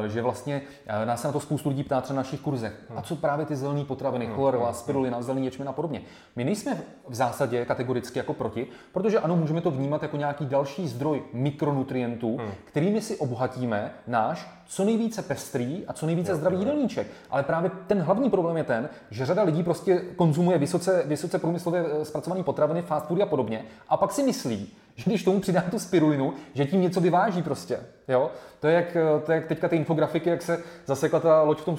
[0.05, 2.73] že vlastně uh, nás se na to spoustu lidí ptá třeba na našich kurzech.
[2.95, 4.35] A co právě ty zelené potraviny, hmm.
[4.35, 4.73] chlorela, hmm.
[4.73, 6.01] spirulina, zelený ječmen a podobně.
[6.35, 10.87] My nejsme v zásadě kategoricky jako proti, protože ano, můžeme to vnímat jako nějaký další
[10.87, 12.51] zdroj mikronutrientů, hmm.
[12.65, 17.07] kterými si obohatíme náš co nejvíce pestrý a co nejvíce zdravý jídelníček.
[17.29, 21.85] Ale právě ten hlavní problém je ten, že řada lidí prostě konzumuje vysoce, vysoce průmyslově
[22.01, 25.61] eh, zpracované potraviny, fast food a podobně a pak si myslí, že když tomu přidá
[25.61, 27.79] tu spirulinu, že tím něco vyváží prostě.
[28.07, 28.31] Jo?
[28.59, 31.61] To, je jak, eh, to je jak teďka ty infografiky, jak se zasekla ta loď
[31.61, 31.77] v tom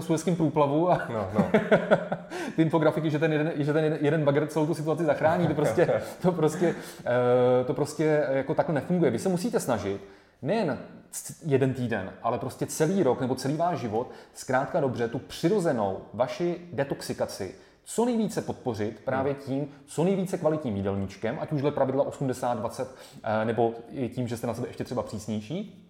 [0.00, 1.50] suezkém průplavu a no, no.
[2.56, 6.02] ty infografiky, že ten jeden, že ten jeden bagr celou tu situaci zachrání, to prostě,
[6.22, 6.74] to prostě,
[7.04, 9.10] eh, to prostě jako takhle nefunguje.
[9.10, 10.00] Vy se musíte snažit
[10.42, 10.78] nejen
[11.46, 16.68] jeden týden, ale prostě celý rok nebo celý váš život, zkrátka dobře, tu přirozenou vaši
[16.72, 19.42] detoxikaci co nejvíce podpořit právě hmm.
[19.42, 22.86] tím, co nejvíce kvalitním jídelníčkem, ať už dle pravidla 80-20,
[23.22, 23.74] eh, nebo
[24.14, 25.82] tím, že jste na sebe ještě třeba přísnější,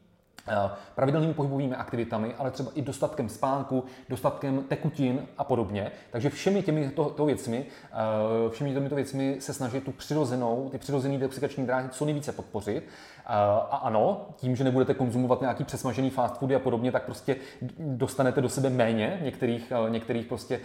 [0.48, 5.92] Eh, pravidelnými pohybovými aktivitami, ale třeba i dostatkem spánku, dostatkem tekutin a podobně.
[6.10, 10.78] Takže všemi těmi to, to věcmi, eh, všemi těmito věcmi se snaží tu přirozenou, ty
[10.78, 12.88] přirozené detoxikační dráhy co nejvíce podpořit.
[13.26, 13.32] Eh,
[13.70, 17.37] a ano, tím, že nebudete konzumovat nějaký přesmažený fast foody a podobně, tak prostě
[17.78, 20.61] dostanete do sebe méně některých, některých prostě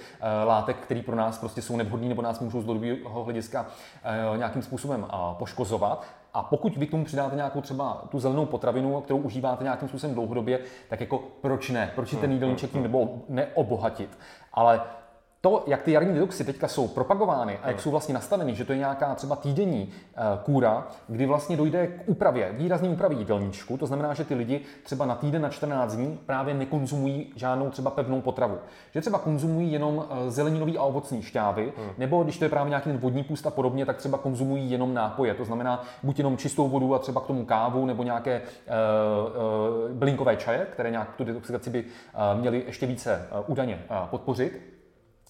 [0.46, 3.66] látek, které pro nás prostě jsou nevhodné nebo nás můžou z dlouhodobého hlediska
[4.38, 6.06] nějakým způsobem poškozovat.
[6.34, 10.14] A pokud vy k tomu přidáte nějakou třeba tu zelenou potravinu, kterou užíváte nějakým způsobem
[10.14, 11.92] dlouhodobě, tak jako proč ne?
[11.96, 14.18] Proč ten jídelníček tím nebo neobohatit?
[14.54, 14.82] Ale
[15.50, 18.72] to, jak ty jarní detoxy teďka jsou propagovány a jak jsou vlastně nastaveny, že to
[18.72, 23.88] je nějaká třeba týdenní eh, kůra, kdy vlastně dojde k úpravě, výrazný úpravě jídelníčku, to
[23.88, 28.22] znamená, že ty lidi třeba na týden, na 14 dní právě nekonzumují žádnou třeba pevnou
[28.22, 28.58] potravu.
[28.94, 31.90] Že třeba konzumují jenom eh, zeleninový a ovocní šťávy, hmm.
[31.98, 35.34] nebo když to je právě nějaký vodní půst a podobně, tak třeba konzumují jenom nápoje,
[35.34, 39.98] to znamená buď jenom čistou vodu a třeba k tomu kávu, nebo nějaké uh, uh,
[39.98, 43.66] bylinkové čaje, které nějak tu detoxikaci by uh, měly ještě více uh, uh,
[44.10, 44.77] podpořit.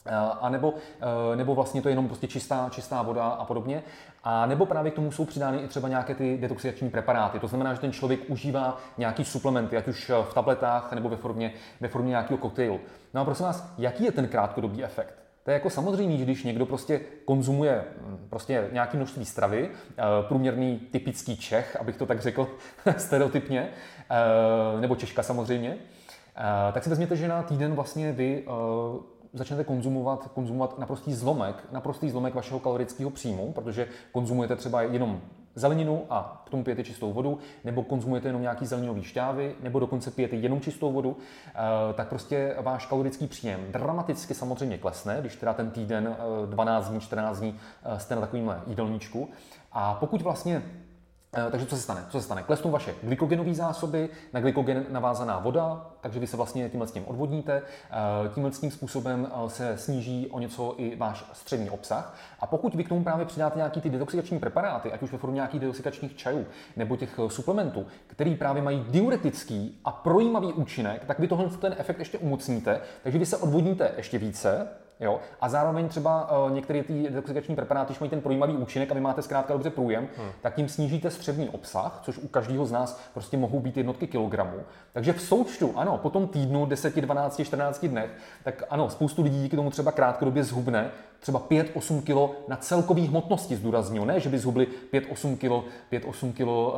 [0.08, 3.84] Eh, a nebo, eh, nebo vlastně to je jenom prostě čistá, čistá voda a podobně.
[4.24, 7.40] A nebo právě k tomu jsou přidány i třeba nějaké ty detoxiační preparáty.
[7.40, 11.54] To znamená, že ten člověk užívá nějaký suplementy, ať už v tabletách nebo ve formě,
[11.82, 12.80] ve formě nějakého koktejlu.
[13.14, 15.14] No a prosím vás, jaký je ten krátkodobý efekt?
[15.44, 20.80] To je jako samozřejmě, když někdo prostě konzumuje hm, prostě nějaké množství stravy, eh, průměrný
[20.92, 22.48] typický Čech, abych to tak řekl
[22.98, 23.70] stereotypně,
[24.80, 25.78] nebo Češka samozřejmě,
[26.74, 28.46] tak si vezměte, že na týden vlastně vy
[29.38, 35.22] začnete konzumovat, konzumovat naprostý zlomek, naprostý zlomek vašeho kalorického příjmu, protože konzumujete třeba jenom
[35.58, 40.12] zeleninu a k tomu pijete čistou vodu, nebo konzumujete jenom nějaký zeleninový šťávy, nebo dokonce
[40.12, 41.54] pijete jenom čistou vodu, eh,
[41.94, 47.00] tak prostě váš kalorický příjem dramaticky samozřejmě klesne, když teda ten týden 12 eh, dní,
[47.00, 49.30] 14 dní eh, jste na takovýmhle jídelníčku.
[49.72, 50.64] A pokud vlastně
[51.52, 52.06] takže co se stane?
[52.10, 52.44] Co se stane?
[52.44, 57.04] Klesnou vaše glykogenové zásoby, na glykogen navázaná voda, takže vy se vlastně tímhle s tím
[57.08, 57.62] odvodníte.
[57.92, 62.18] Eh, tímhle s tím způsobem eh, se sníží o něco i váš střední obsah.
[62.40, 65.36] A pokud vy k tomu právě přidáte nějaký ty detoxikační preparáty, ať už ve formě
[65.36, 71.28] nějakých detoxikačních čajů nebo těch suplementů, který právě mají diuretický a projímavý účinek, tak vy
[71.28, 74.68] tohle ten efekt ještě umocníte, takže vy se odvodníte ještě více,
[75.00, 75.20] Jo?
[75.42, 79.02] A zároveň třeba uh, některé ty detoxikační preparáty, když mají ten projímavý účinek a vy
[79.02, 80.30] máte zkrátka dobře průjem, hmm.
[80.42, 84.60] tak tím snížíte střevní obsah, což u každého z nás prostě mohou být jednotky kilogramů.
[84.94, 88.10] Takže v součtu, ano, po tom týdnu, 10, 12, 14 dnech,
[88.44, 93.56] tak ano, spoustu lidí díky tomu třeba krátkodobě zhubne, třeba 5-8 kg na celkový hmotnosti
[93.56, 94.06] zdůraznil.
[94.06, 96.78] Ne, že by zhubli 5-8 kg, 5-8 kg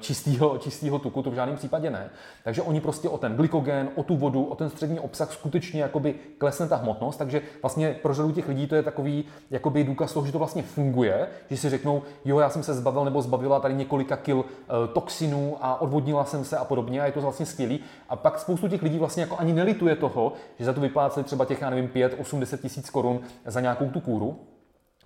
[0.00, 2.10] čistého, čistého tuku, to v žádném případě ne.
[2.44, 6.14] Takže oni prostě o ten glykogen, o tu vodu, o ten střední obsah skutečně jakoby
[6.38, 10.26] klesne ta hmotnost, takže vlastně pro řadu těch lidí to je takový jakoby důkaz toho,
[10.26, 13.74] že to vlastně funguje, že si řeknou, jo, já jsem se zbavil nebo zbavila tady
[13.74, 17.80] několika kil e, toxinů a odvodnila jsem se a podobně a je to vlastně skvělý.
[18.08, 21.44] A pak spoustu těch lidí vlastně jako ani nelituje toho, že za to vypláceli třeba
[21.44, 24.46] těch, já nevím, 5, 8, 10 tisíc korun za nějakou tu kůru.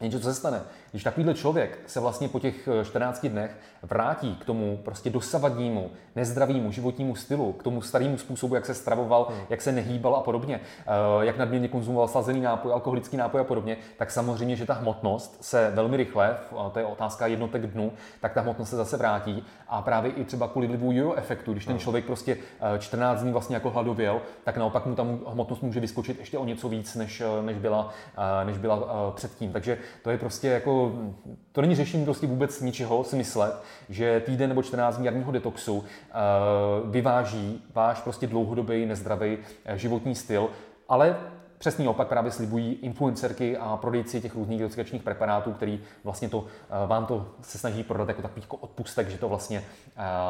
[0.00, 0.62] Jenže co se stane?
[0.90, 5.90] Když takovýhle člověk se vlastně po těch 14 eh, dnech vrátí k tomu prostě dosavadnímu,
[6.16, 9.40] nezdravému životnímu stylu, k tomu starému způsobu, jak se stravoval, hmm.
[9.51, 13.77] jak se nehýbal a podobně, eh, jak nadměrně konzumoval slazený nápoj, alkoholický nápoj a podobně,
[13.96, 16.37] tak samozřejmě, že ta hmotnost se velmi rychle,
[16.72, 20.48] to je otázka jednotek dnu, tak ta hmotnost se zase vrátí a právě i třeba
[20.48, 21.81] kvůli vlivu jojo efektu, když ten hmm.
[21.81, 22.37] člověk prostě
[22.79, 26.44] 14 eh, dní vlastně jako hladověl, tak naopak mu tam hmotnost může vyskočit ještě o
[26.44, 27.90] něco víc, než, než byla,
[28.44, 29.53] než byla předtím.
[29.53, 30.78] Takže to je prostě jako,
[31.53, 33.55] to není řešení prostě vůbec ničeho si myslet,
[33.88, 35.85] že týden nebo 14 dní jarního detoxu uh,
[36.91, 40.49] vyváží váš prostě dlouhodobý nezdravý eh, životní styl,
[40.88, 41.17] ale
[41.59, 46.87] Přesný opak právě slibují influencerky a prodejci těch různých detoxikačních preparátů, který vlastně to, eh,
[46.87, 49.64] vám to se snaží prodat jako takový odpustek, že to vlastně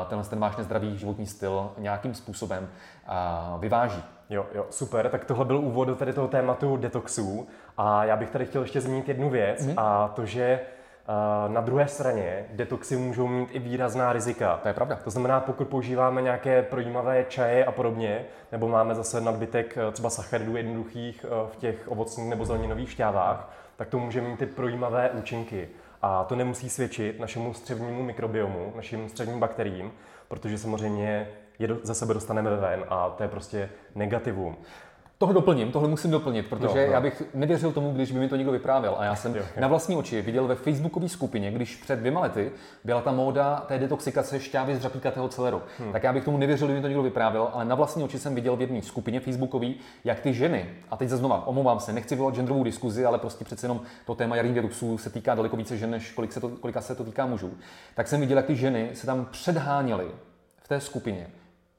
[0.09, 2.69] tenhle ten váš nezdravý životní styl nějakým způsobem
[3.59, 4.03] vyváží.
[4.31, 5.09] Jo, jo, super.
[5.09, 7.49] Tak tohle byl úvod do tady toho tématu detoxů.
[7.77, 9.75] A já bych tady chtěl ještě zmínit jednu věc mm.
[9.77, 10.61] a to, že
[11.49, 14.61] na druhé straně detoxy můžou mít i výrazná rizika.
[14.63, 14.99] To je pravda.
[15.05, 20.11] To znamená, pokud používáme nějaké projímavé čaje a podobně, nebo máme zase nadbytek e, třeba
[20.11, 25.11] sacharidů jednoduchých e, v těch ovocných nebo zeleninových šťávách, tak to může mít ty projímavé
[25.11, 25.69] účinky.
[26.03, 29.93] A to nemusí svědčit našemu střevnímu mikrobiomu, našim střevním bakteriím,
[30.29, 34.57] protože samozřejmě je do, za sebe dostaneme ven a to je prostě negativum.
[35.19, 36.93] Tohle doplním, tohle musím doplnit, protože no, no.
[36.93, 38.95] já bych nevěřil tomu, když by mi to někdo vyprávěl.
[38.99, 39.61] A já jsem jo, jo.
[39.61, 42.53] na vlastní oči viděl ve facebookové skupině, když před dvěma lety
[42.85, 45.63] byla ta móda té detoxikace šťávy z řapíkatého celeru.
[45.79, 45.93] Hmm.
[45.93, 48.35] Tak já bych tomu nevěřil, kdyby mi to někdo vyprávěl, ale na vlastní oči jsem
[48.35, 49.67] viděl v jedné skupině facebookové,
[50.05, 53.65] jak ty ženy, a teď znova omlouvám se, nechci vyvolat genderovou diskuzi, ale prostě přece
[53.65, 56.81] jenom to téma jarních detoxů se týká daleko více žen, než kolik se to, kolika
[56.81, 57.53] se to týká mužů.
[57.95, 60.07] Tak jsem viděl, jak ty ženy se tam předháněly
[60.63, 61.27] v té skupině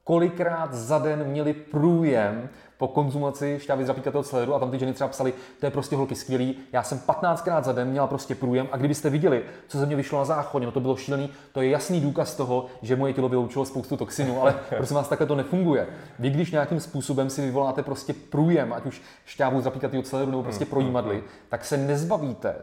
[0.09, 4.93] kolikrát za den měli průjem po konzumaci šťávy z rapíkatého celeru a tam ty ženy
[4.93, 8.67] třeba psali, to je prostě holky skvělý, já jsem 15krát za den měla prostě průjem.
[8.71, 11.69] A kdybyste viděli, co ze mě vyšlo na záchodě, no to bylo šílený, to je
[11.69, 15.87] jasný důkaz toho, že moje tělo vyloučilo spoustu toxinů, ale prosím vás, takhle to nefunguje.
[16.19, 20.43] Vy, když nějakým způsobem si vyvoláte prostě průjem, ať už šťávu z rapíkatého celeru nebo
[20.43, 22.55] prostě hmm, projímadly, tak se nezbavíte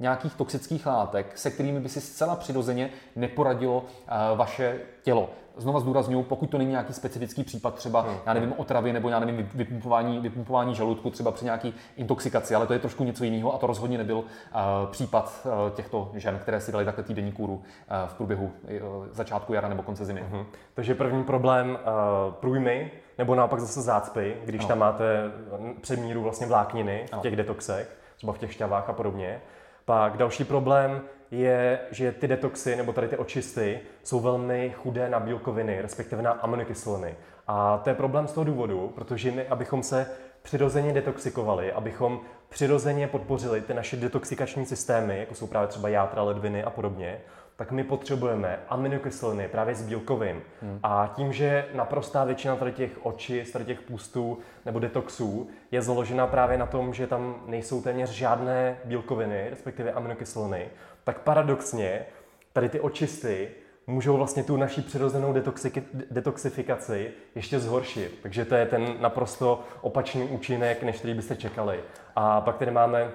[0.00, 6.22] nějakých toxických látek, se kterými by si zcela přirozeně neporadilo uh, vaše tělo znova zdůraznuju,
[6.22, 8.16] pokud to není nějaký specifický případ, třeba, hmm.
[8.26, 12.72] já nevím, otravy nebo já nevím, vypumpování, vypumpování žaludku, třeba při nějaký intoxikaci, ale to
[12.72, 14.24] je trošku něco jiného a to rozhodně nebyl uh,
[14.90, 17.62] případ uh, těchto žen, které si dali takhle týdenní kůru uh,
[18.06, 20.24] v průběhu uh, začátku jara nebo konce zimy.
[20.30, 20.44] Hmm.
[20.74, 24.68] Takže první problém uh, průjmy, nebo naopak zase zácpy, když no.
[24.68, 25.04] tam máte
[25.80, 29.40] přemíru vlastně vlákniny v těch detoxech, třeba v těch šťavách a podobně.
[29.84, 35.20] Pak další problém je, že ty detoxy nebo tady ty očisty jsou velmi chudé na
[35.20, 37.14] bílkoviny, respektive na aminokyseliny.
[37.46, 40.06] A to je problém z toho důvodu, protože my, abychom se
[40.42, 46.64] přirozeně detoxikovali, abychom přirozeně podpořili ty naše detoxikační systémy, jako jsou právě třeba játra, ledviny
[46.64, 47.20] a podobně,
[47.56, 50.42] tak my potřebujeme aminokyseliny právě z bílkovin.
[50.62, 50.78] Hmm.
[50.82, 56.26] A tím, že naprostá většina tady těch očí, tady těch půstů nebo detoxů je založena
[56.26, 60.68] právě na tom, že tam nejsou téměř žádné bílkoviny, respektive aminokyseliny,
[61.04, 62.06] tak paradoxně
[62.52, 63.48] tady ty očisty
[63.86, 65.34] můžou vlastně tu naší přirozenou
[66.10, 68.18] detoxifikaci ještě zhoršit.
[68.22, 71.80] Takže to je ten naprosto opačný účinek, než který byste čekali.
[72.16, 73.10] A pak tady máme uh,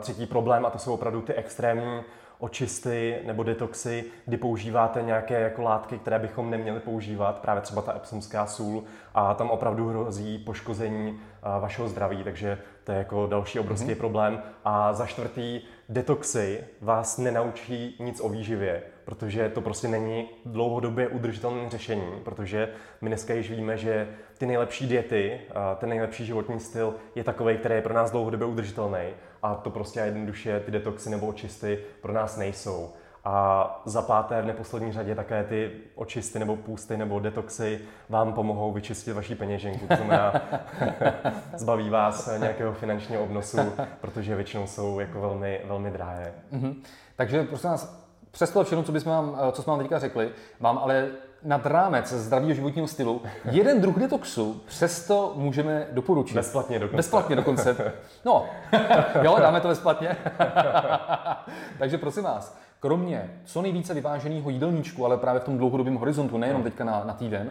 [0.00, 2.02] třetí problém a to jsou opravdu ty extrémní
[2.38, 7.96] očisty nebo detoxy, kdy používáte nějaké jako látky, které bychom neměli používat, právě třeba ta
[7.96, 11.20] epsomská sůl a tam opravdu hrozí poškození
[11.60, 13.94] vašeho zdraví, takže to je jako další obrovský mm-hmm.
[13.94, 14.42] problém.
[14.64, 21.70] A za čtvrtý, detoxy vás nenaučí nic o výživě, protože to prostě není dlouhodobě udržitelné
[21.70, 22.68] řešení, protože
[23.00, 25.40] my dneska již víme, že ty nejlepší diety,
[25.78, 29.06] ten nejlepší životní styl je takový, který je pro nás dlouhodobě udržitelný
[29.46, 32.92] a to prostě jednoduše ty detoxy nebo očisty pro nás nejsou.
[33.24, 38.72] A za páté, v neposlední řadě, také ty očisty nebo půsty nebo detoxy vám pomohou
[38.72, 39.86] vyčistit vaší peněženku.
[39.86, 40.32] To znamená,
[41.56, 43.58] zbaví vás nějakého finančního obnosu,
[44.00, 46.32] protože většinou jsou jako velmi, velmi drahé.
[46.52, 46.74] Mm-hmm.
[47.16, 50.30] Takže prosím vás, přes to všechno, co, bychom vám, co jsme vám teďka řekli,
[50.60, 51.08] vám ale
[51.42, 56.34] nad rámec zdravého životního stylu jeden druh detoxu přesto můžeme doporučit.
[56.34, 56.96] Bezplatně dokonce.
[56.96, 57.92] Bezplatně dokonce.
[58.24, 58.46] No,
[59.22, 60.16] jo, dáme to bezplatně.
[61.78, 66.62] Takže prosím vás, kromě co nejvíce vyváženého jídelníčku, ale právě v tom dlouhodobém horizontu, nejenom
[66.62, 67.50] teďka na, na týden,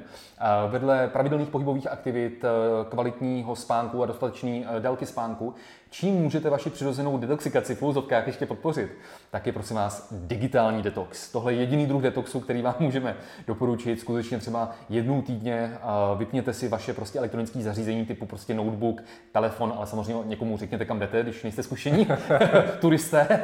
[0.70, 2.46] vedle pravidelných pohybových aktivit,
[2.90, 5.54] kvalitního spánku a dostatečné délky spánku,
[5.96, 8.92] čím můžete vaši přirozenou detoxikaci v úzovkách ještě podpořit,
[9.32, 11.32] tak je prosím vás digitální detox.
[11.32, 13.16] Tohle je jediný druh detoxu, který vám můžeme
[13.48, 14.00] doporučit.
[14.00, 15.78] Skutečně třeba jednou týdně
[16.18, 21.00] vypněte si vaše prostě elektronické zařízení typu prostě notebook, telefon, ale samozřejmě někomu řekněte, kam
[21.00, 22.08] jdete, když nejste zkušení
[22.80, 23.40] turisté.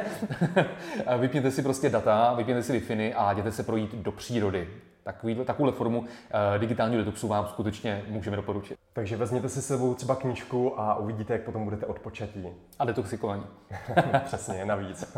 [1.18, 4.68] vypněte si prostě data, vypněte si wi a jděte se projít do přírody.
[5.02, 6.06] Takový, takovouhle formu uh,
[6.58, 8.78] digitálního detoxu vám skutečně můžeme doporučit.
[8.92, 12.48] Takže vezměte si sebou třeba knížku a uvidíte, jak potom budete odpočatí.
[12.78, 13.46] A detoxikovaní.
[14.24, 15.16] Přesně, navíc.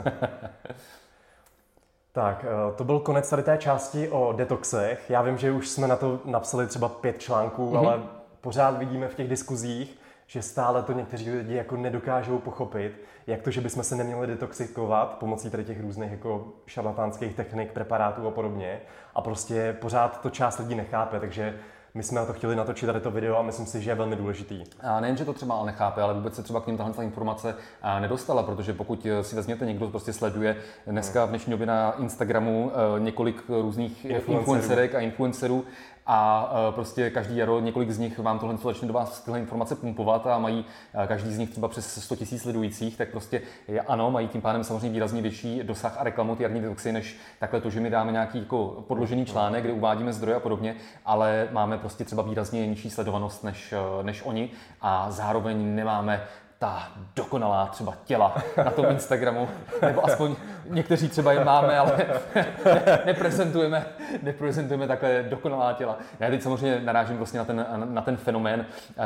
[2.13, 5.11] tak, uh, to byl konec tady té části o detoxech.
[5.11, 7.79] Já vím, že už jsme na to napsali třeba pět článků, mm-hmm.
[7.79, 8.03] ale
[8.41, 13.51] pořád vidíme v těch diskuzích, že stále to někteří lidi jako nedokážou pochopit, jak to,
[13.51, 18.81] že bychom se neměli detoxikovat pomocí tady těch různých jako šarlatánských technik, preparátů a podobně.
[19.15, 21.59] A prostě pořád to část lidí nechápe, takže
[21.97, 24.17] my jsme na to chtěli natočit tady to video a myslím si, že je velmi
[24.17, 24.65] důležitý.
[24.81, 27.55] A nejen, že to třeba ale nechápe, ale vůbec se třeba k ním tahle informace
[28.01, 30.57] nedostala, protože pokud si vezměte, někdo prostě sleduje
[30.87, 35.65] dneska v dnešní době na Instagramu eh, několik různých influencerek a influencerů,
[36.07, 39.77] a e, prostě každý jaro několik z nich vám tohle začne do vás tyhle informace
[39.77, 40.65] pumpovat a mají
[41.05, 43.43] e, každý z nich třeba přes 100 000 sledujících, tak prostě
[43.87, 47.61] ano, mají tím pádem samozřejmě výrazně vyšší dosah a reklamu ty jarní detoxy, než takhle
[47.61, 51.79] to, že my dáme nějaký jako podložený článek, kde uvádíme zdroje a podobně, ale máme
[51.79, 56.23] prostě třeba výrazně nižší sledovanost než, e, než oni a zároveň nemáme
[56.59, 59.49] ta dokonalá třeba těla na tom Instagramu,
[59.83, 60.37] nebo aspoň
[60.71, 62.07] někteří třeba je máme, ale
[63.07, 63.87] neprezentujeme,
[64.23, 65.99] neprezentujeme takhle dokonalá těla.
[66.21, 69.03] Já teď samozřejmě narážím vlastně na ten, na ten fenomén eh,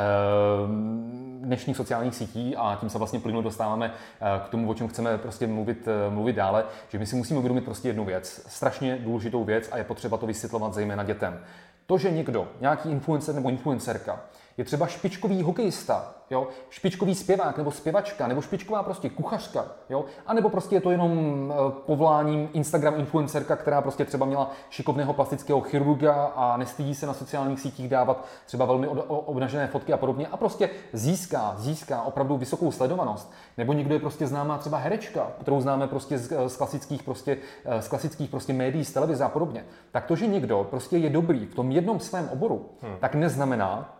[1.39, 5.17] dnešních sociálních sítí a tím se vlastně plynu dostáváme eh, k tomu, o čem chceme
[5.17, 9.43] prostě mluvit, eh, mluvit dále, že my si musíme uvědomit prostě jednu věc, strašně důležitou
[9.43, 11.39] věc a je potřeba to vysvětlovat zejména dětem.
[11.85, 14.19] To, že někdo, nějaký influencer nebo influencerka,
[14.59, 16.47] je třeba špičkový hokejista, jo?
[16.69, 20.05] špičkový zpěvák nebo zpěvačka, nebo špičková prostě kuchařka, jo?
[20.25, 25.13] a nebo prostě je to jenom eh, povoláním Instagram influencerka, která prostě třeba měla šikovného
[25.13, 30.27] plastického chirurga a nestydí se na sociálních sítích dávat třeba velmi obnažené fotky a podobně
[30.27, 33.31] a prostě získá, získá opravdu vysokou sledovanost.
[33.57, 37.37] Nebo někdo je prostě známá třeba herečka, kterou známe prostě z, eh, z klasických, prostě,
[37.65, 39.65] eh, z klasických prostě médií, z televize a podobně.
[39.91, 42.95] Tak to, že někdo prostě je dobrý v tom jednom svém oboru, hmm.
[42.99, 43.98] tak neznamená,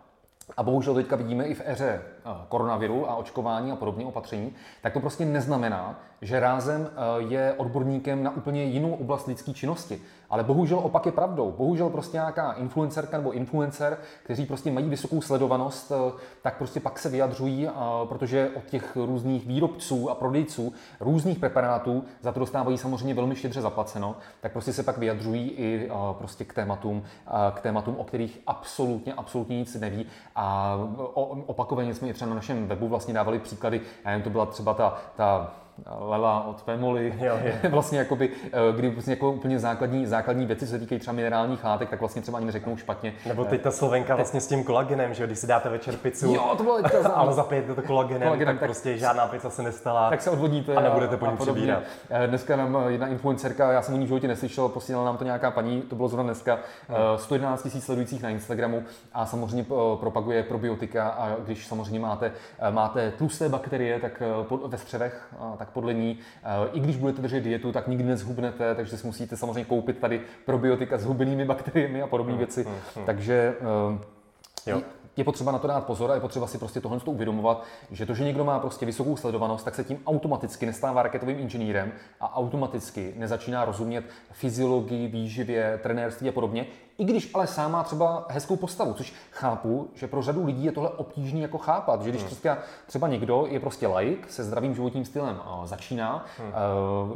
[0.56, 4.92] a bohužel teďka vidíme i v éře eh, koronaviru a očkování a podobně opatření, tak
[4.92, 10.00] to prostě neznamená, že rázem eh, je odborníkem na úplně jinou oblast lidské činnosti.
[10.30, 11.54] Ale bohužel opak je pravdou.
[11.58, 16.12] Bohužel prostě nějaká influencerka nebo influencer, kteří prostě mají vysokou sledovanost, eh,
[16.42, 17.68] tak prostě pak se vyjadřují,
[18.04, 23.60] protože od těch různých výrobců a prodejců různých preparátů za to dostávají samozřejmě velmi štědře
[23.60, 27.02] zaplaceno, tak prostě se pak vyjadřují i prostě k tématům,
[27.54, 30.06] k tématům, o kterých absolutně, absolutně nic neví.
[30.36, 30.76] A
[31.46, 34.74] opakovaně jsme i třeba na našem webu vlastně dávali příklady, já jen to byla třeba
[34.74, 35.54] ta, ta
[35.98, 37.60] Lela od Femoli, jo, je.
[37.70, 41.90] vlastně jakoby, eh, kdy vlastně jako úplně základní, základní věci se týkají třeba minerálních látek,
[41.90, 43.12] tak vlastně třeba ani neřeknou špatně.
[43.26, 46.54] Nebo teď ta slovenka vlastně s tím kolagenem, že když si dáte večer pizzu, jo,
[46.56, 46.78] to bylo
[47.14, 50.10] ale zapijete to kolagenem, kolagenem tak, tak, prostě žádná pizza se nestala.
[50.10, 51.82] Tak se odvodíte a nebudete po ní přibírat.
[52.10, 55.24] Eh, dneska nám jedna influencerka, já jsem o ní v životě neslyšel, posílala nám to
[55.24, 56.98] nějaká paní, to bylo zrovna dneska, hmm.
[57.16, 59.64] 111 000 sledujících na Instagramu a samozřejmě
[60.00, 62.32] propaguje probiotika a když samozřejmě máte,
[62.70, 64.22] máte tlusté bakterie, tak
[64.66, 68.96] ve střevech, tak podle ní, eh, i když budete držet dietu, tak nikdy nezhubnete, takže
[68.96, 72.64] si musíte samozřejmě koupit tady probiotika s hubenými bakteriemi a podobné hmm, věci.
[72.64, 73.04] Hmm, hmm.
[73.04, 73.54] Takže
[74.66, 74.82] eh, jo
[75.16, 78.14] je potřeba na to dát pozor a je potřeba si prostě tohle uvědomovat, že to,
[78.14, 83.14] že někdo má prostě vysokou sledovanost, tak se tím automaticky nestává raketovým inženýrem a automaticky
[83.16, 86.66] nezačíná rozumět fyziologii, výživě, trenérství a podobně,
[87.00, 90.72] i když ale sám má třeba hezkou postavu, což chápu, že pro řadu lidí je
[90.72, 92.28] tohle obtížné jako chápat, že když hmm.
[92.28, 96.52] prostě třeba někdo je prostě laik se zdravým životním stylem začíná, hmm.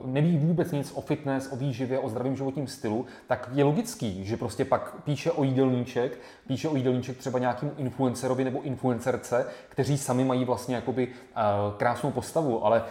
[0.05, 4.37] neví vůbec nic o fitness, o výživě, o zdravém životním stylu, tak je logický, že
[4.37, 10.25] prostě pak píše o jídelníček, píše o jídelníček třeba nějakým influencerovi nebo influencerce, kteří sami
[10.25, 11.09] mají vlastně jakoby
[11.77, 12.85] krásnou postavu, ale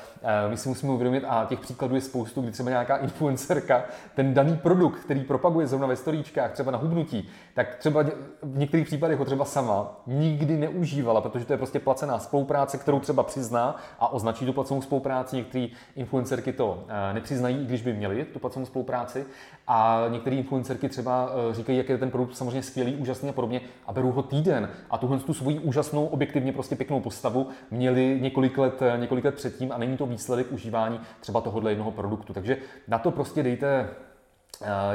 [0.50, 3.84] my si musíme uvědomit, a těch příkladů je spoustu, kdy třeba nějaká influencerka
[4.16, 8.04] ten daný produkt, který propaguje zrovna ve storíčkách, třeba na hubnutí, tak třeba
[8.42, 13.00] v některých případech ho třeba sama nikdy neužívala, protože to je prostě placená spolupráce, kterou
[13.00, 15.36] třeba přizná a označí tu placenou spolupráci.
[15.36, 19.26] Některé influencerky to eh, nepřiznají, i když by měli tu placenou spolupráci.
[19.68, 23.62] A některé influencerky třeba eh, říkají, jak je ten produkt samozřejmě skvělý, úžasný a podobně,
[23.88, 24.70] a berou ho týden.
[24.90, 29.36] A tuhle tu svoji úžasnou, objektivně prostě pěknou postavu měli několik let, eh, několik let
[29.36, 32.34] předtím a není to výsledek užívání třeba tohohle jednoho produktu.
[32.34, 33.90] Takže na to prostě dejte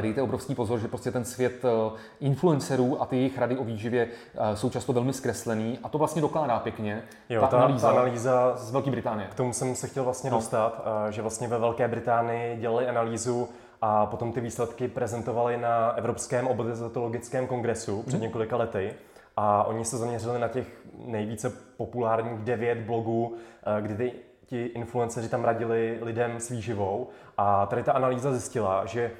[0.00, 4.08] dejte obrovský pozor, že prostě ten svět eh, influencerů a ty jejich rady o výživě
[4.34, 8.56] eh, jsou často velmi zkreslený a to vlastně dokládá pěkně jo, ta, ta analýza, analýza
[8.56, 9.28] z Velké Británie.
[9.28, 10.36] K tomu jsem se chtěl vlastně no.
[10.36, 13.48] dostat, že vlastně ve Velké Británii dělali analýzu
[13.82, 18.22] a potom ty výsledky prezentovali na Evropském obezitologickém kongresu před mm.
[18.22, 18.94] několika lety.
[19.36, 20.66] A oni se zaměřili na těch
[21.04, 23.36] nejvíce populárních devět blogů,
[23.80, 24.12] kdy ty,
[24.46, 27.08] ti influenceři tam radili lidem s výživou.
[27.36, 29.10] A tady ta analýza zjistila, že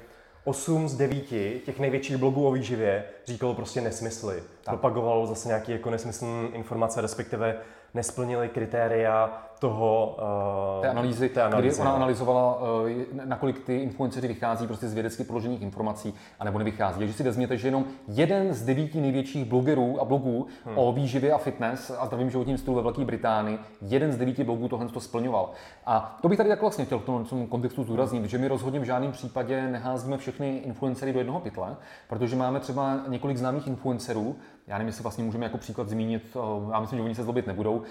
[0.43, 1.23] 8 z 9
[1.65, 4.43] těch největších blogů o výživě říkalo prostě nesmysly.
[4.63, 4.73] Tak.
[4.73, 7.57] Propagovalo zase nějaké jako nesmyslné informace, respektive
[7.93, 10.17] nesplnili kritéria toho
[10.75, 12.89] uh, té analýzy, té analýzy kdy ona analyzovala, uh,
[13.25, 16.99] nakolik ty influenceři vychází prostě z vědecky položených informací, anebo nevychází.
[16.99, 20.77] Takže si vezměte, že jenom jeden z devíti největších blogerů a blogů hmm.
[20.77, 24.67] o výživě a fitness a zdravým životním stylu ve Velké Británii, jeden z devíti blogů
[24.67, 25.51] tohle to splňoval.
[25.85, 28.79] A to bych tady jako vlastně chtěl v tom, tom kontextu zdůraznit, že my rozhodně
[28.79, 31.75] v žádném případě neházíme všechny influencery do jednoho pytle,
[32.09, 34.35] protože máme třeba několik známých influencerů,
[34.69, 37.47] já nevím, jestli vlastně můžeme jako příklad zmínit, eh, já myslím, že oni se zlobit
[37.47, 37.81] nebudou,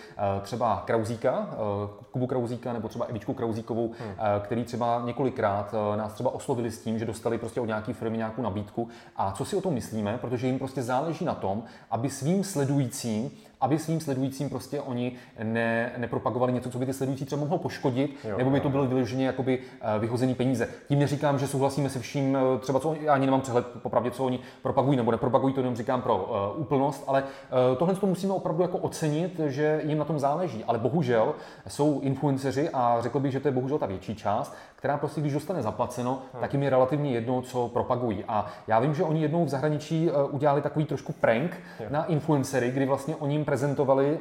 [0.42, 4.14] třeba Krauzíka, Eh, Kubu Krauzíka nebo třeba Evičku Krauzíkovou, hmm.
[4.18, 7.92] Eh, který třeba několikrát eh, nás třeba oslovili s tím, že dostali prostě od nějaké
[7.92, 8.88] firmy nějakou nabídku.
[9.16, 10.18] A co si o tom myslíme?
[10.18, 13.30] Protože jim prostě záleží na tom, aby svým sledujícím
[13.60, 18.16] aby svým sledujícím prostě oni ne, nepropagovali něco, co by ty sledující třeba mohlo poškodit,
[18.24, 19.58] jo, nebo by to bylo vyloženě jakoby
[19.98, 20.68] vyhozený peníze.
[20.88, 24.40] Tím neříkám, že souhlasíme se vším, třeba co já ani nemám přehled popravdě, co oni
[24.62, 28.62] propagují nebo nepropagují, to jenom říkám pro uh, úplnost, ale uh, tohle to musíme opravdu
[28.62, 30.64] jako ocenit, že jim na tom záleží.
[30.64, 31.34] Ale bohužel
[31.68, 35.32] jsou influenceři a řekl bych, že to je bohužel ta větší část, která prostě, když
[35.32, 36.40] dostane zaplaceno, hmm.
[36.40, 38.24] tak jim je relativně jedno, co propagují.
[38.28, 41.86] A já vím, že oni jednou v zahraničí uh, udělali takový trošku prank jo.
[41.90, 44.18] na influencery, kdy vlastně oni jim prezentovali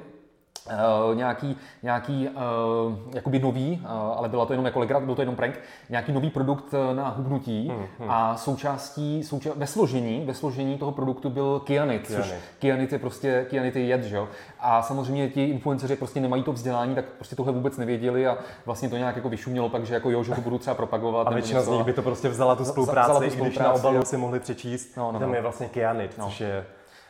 [1.10, 5.22] Uh, nějaký, nějaký uh, jakoby nový, uh, ale byla to jenom jako legrat, byl to
[5.22, 5.60] jenom prank,
[5.90, 8.12] nějaký nový produkt na hubnutí hmm, hmm.
[8.12, 12.26] a součástí, souča- ve složení, ve složení toho produktu byl kyanit, kyanit.
[12.26, 14.20] což kyanit je prostě, kyanit je jed, že?
[14.60, 18.90] A samozřejmě ti influenceři prostě nemají to vzdělání, tak prostě tohle vůbec nevěděli a vlastně
[18.90, 21.28] to nějak jako vyšumělo, takže jako jo, že to budu třeba propagovat.
[21.28, 23.90] A většina z nich by to prostě vzala tu spolupráci, vzala tu spolupráci když na
[23.90, 25.36] obalu si mohli přečíst, no, no, tam no.
[25.36, 26.26] je vlastně kyanit, no.
[26.26, 26.66] což je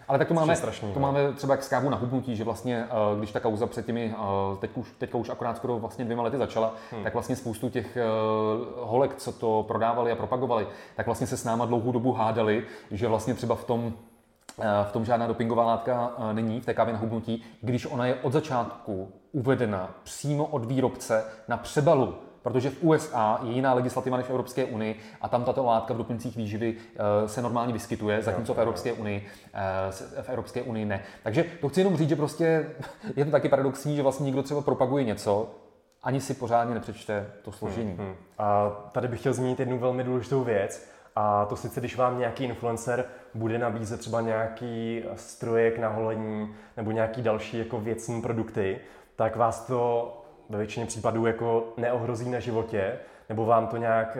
[0.07, 1.07] ale tak to máme, strašný, to no.
[1.07, 4.57] máme třeba jak skávu na hubnutí, že vlastně, eh, když ta kauza před těmi, eh,
[4.59, 7.03] teď už, teďka už akorát skoro vlastně dvěma lety začala, hmm.
[7.03, 8.03] tak vlastně spoustu těch eh,
[8.75, 13.07] holek, co to prodávali a propagovali, tak vlastně se s náma dlouhou dobu hádali, že
[13.07, 13.93] vlastně třeba v tom
[14.83, 18.33] v tom žádná dopingová látka není v té kávě na hubnutí, když ona je od
[18.33, 22.15] začátku uvedena přímo od výrobce na přebalu
[22.47, 25.97] protože v USA je jiná legislativa než v Evropské unii a tam tato látka v
[25.97, 31.03] doplňcích výživy eh, se normálně vyskytuje, zatímco v Evropské unii, eh, v Evropské unii ne.
[31.23, 32.69] Takže to chci jenom říct, že prostě
[33.15, 35.49] je to taky paradoxní, že vlastně někdo třeba propaguje něco,
[36.03, 37.91] ani si pořádně nepřečte to složení.
[37.91, 38.15] Hmm, hmm.
[38.37, 42.43] A tady bych chtěl zmínit jednu velmi důležitou věc, a to sice, když vám nějaký
[42.43, 48.79] influencer bude nabízet třeba nějaký strojek na holení nebo nějaký další jako věcní produkty,
[49.15, 50.13] tak vás to
[50.49, 54.17] ve většině případů jako neohrozí na životě, nebo vám to nějak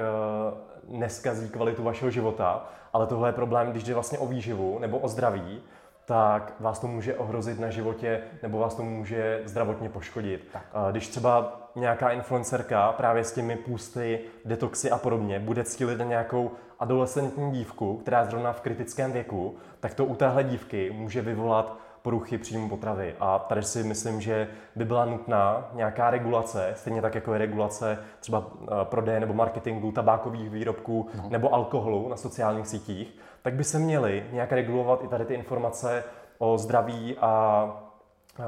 [0.88, 4.97] uh, neskazí kvalitu vašeho života, ale tohle je problém, když jde vlastně o výživu nebo
[4.97, 5.61] o zdraví,
[6.05, 10.47] tak vás to může ohrozit na životě nebo vás to může zdravotně poškodit.
[10.53, 10.65] Tak.
[10.91, 16.51] Když třeba nějaká influencerka právě s těmi půsty, detoxy a podobně bude cílit na nějakou
[16.80, 21.78] adolescentní dívku, která je zrovna v kritickém věku, tak to u téhle dívky může vyvolat
[22.08, 23.16] poruchy příjmu potravy.
[23.20, 27.99] A tady si myslím, že by byla nutná nějaká regulace, stejně tak jako je regulace
[28.20, 31.30] třeba eh, prodeje nebo marketingu tabákových výrobků no.
[31.30, 36.03] nebo alkoholu na sociálních sítích, tak by se měly nějak regulovat i tady ty informace
[36.38, 37.87] o zdraví a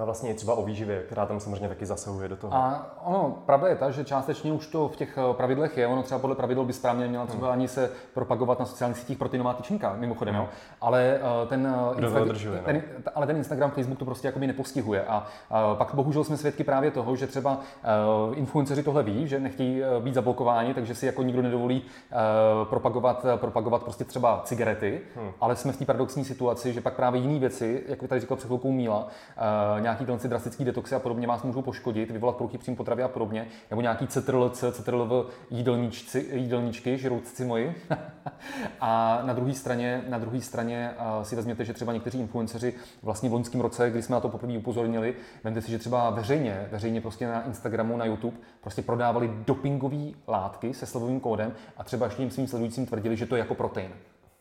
[0.06, 2.54] vlastně třeba o výživě, která tam samozřejmě taky zasahuje do toho.
[2.54, 6.04] A ono, pravda je ta, že částečně už to v těch eh, pravidlech je, ono
[6.04, 7.54] třeba podle pravidel by správně měla třeba hmm.
[7.54, 10.46] ani se propagovat na sociálních sítích proteinová tyčinka, mimochodem, hmm.
[10.82, 13.12] ale uh, ten, uh, Insta- ten, no.
[13.16, 16.92] ale ten Instagram, Facebook to prostě jakoby nepostihuje a uh, pak bohužel jsme svědky právě
[16.92, 17.60] toho, že třeba
[18.28, 23.26] uh, influenceři tohle ví, že nechtějí být zablokováni, takže si jako nikdo nedovolí uh, propagovat,
[23.36, 25.32] propagovat prostě třeba cigarety, hmm.
[25.42, 28.48] ale jsme v té paradoxní situaci, že pak právě jiné věci, jak tady říkal před
[28.48, 32.78] chvilkou Míla, uh, nějaký tyhle drastický detoxy a podobně vás můžou poškodit, vyvolat poruchy příjmu
[32.78, 35.12] potravy a podobně, nebo nějaký CTRLC, CTRLV
[35.50, 37.76] jídelníčci, jídelníčky, žrouci moji.
[38.82, 42.74] a na druhé straně, na druhé straně uh, si vezměte, že třeba někteří influenceři
[43.04, 46.68] vlastně v loňském roce, kdy jsme na to poprvé upozornili, vemte si, že třeba veřejně,
[46.72, 52.06] veřejně prostě na Instagramu, na YouTube prostě prodávali dopingové látky se slovovým kódem a třeba
[52.06, 53.92] ještě svým sledujícím tvrdili, že to je jako protein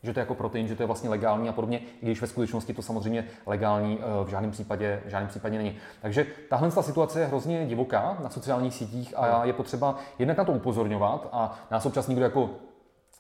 [0.02, 2.26] že to je jako protein, že to je vlastně legální a podobně, i když ve
[2.26, 5.76] skutečnosti to samozřejmě legální eh, v žádném případě, v žádném případě není.
[6.02, 10.44] Takže tahle ta situace je hrozně divoká na sociálních sítích a je potřeba jednak na
[10.44, 12.50] to upozorňovat a nás občas někdo jako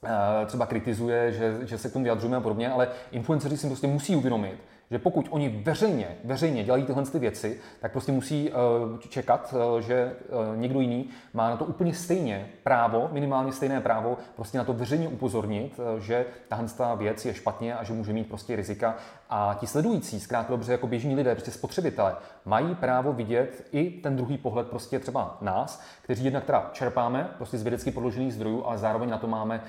[0.04, 3.86] eh, třeba kritizuje, že, že se k tomu vyjadřujeme a podobně, ale influenceři si prostě
[3.86, 4.58] musí uvědomit,
[4.90, 9.80] že pokud oni veřejně, veřejně dělají tyhle ty věci, tak prostě musí uh, čekat, uh,
[9.80, 10.12] že
[10.50, 14.72] uh, někdo jiný má na to úplně stejně právo, minimálně stejné právo, prostě na to
[14.72, 18.96] veřejně upozornit, že tahle věc je špatně a že může mít prostě rizika.
[19.30, 24.16] A ti sledující, zkrátka dobře jako běžní lidé, prostě spotřebitelé, mají právo vidět i ten
[24.16, 28.78] druhý pohled prostě třeba nás, kteří jednak teda čerpáme prostě z vědecky podložených zdrojů, ale
[28.78, 29.60] zároveň na to máme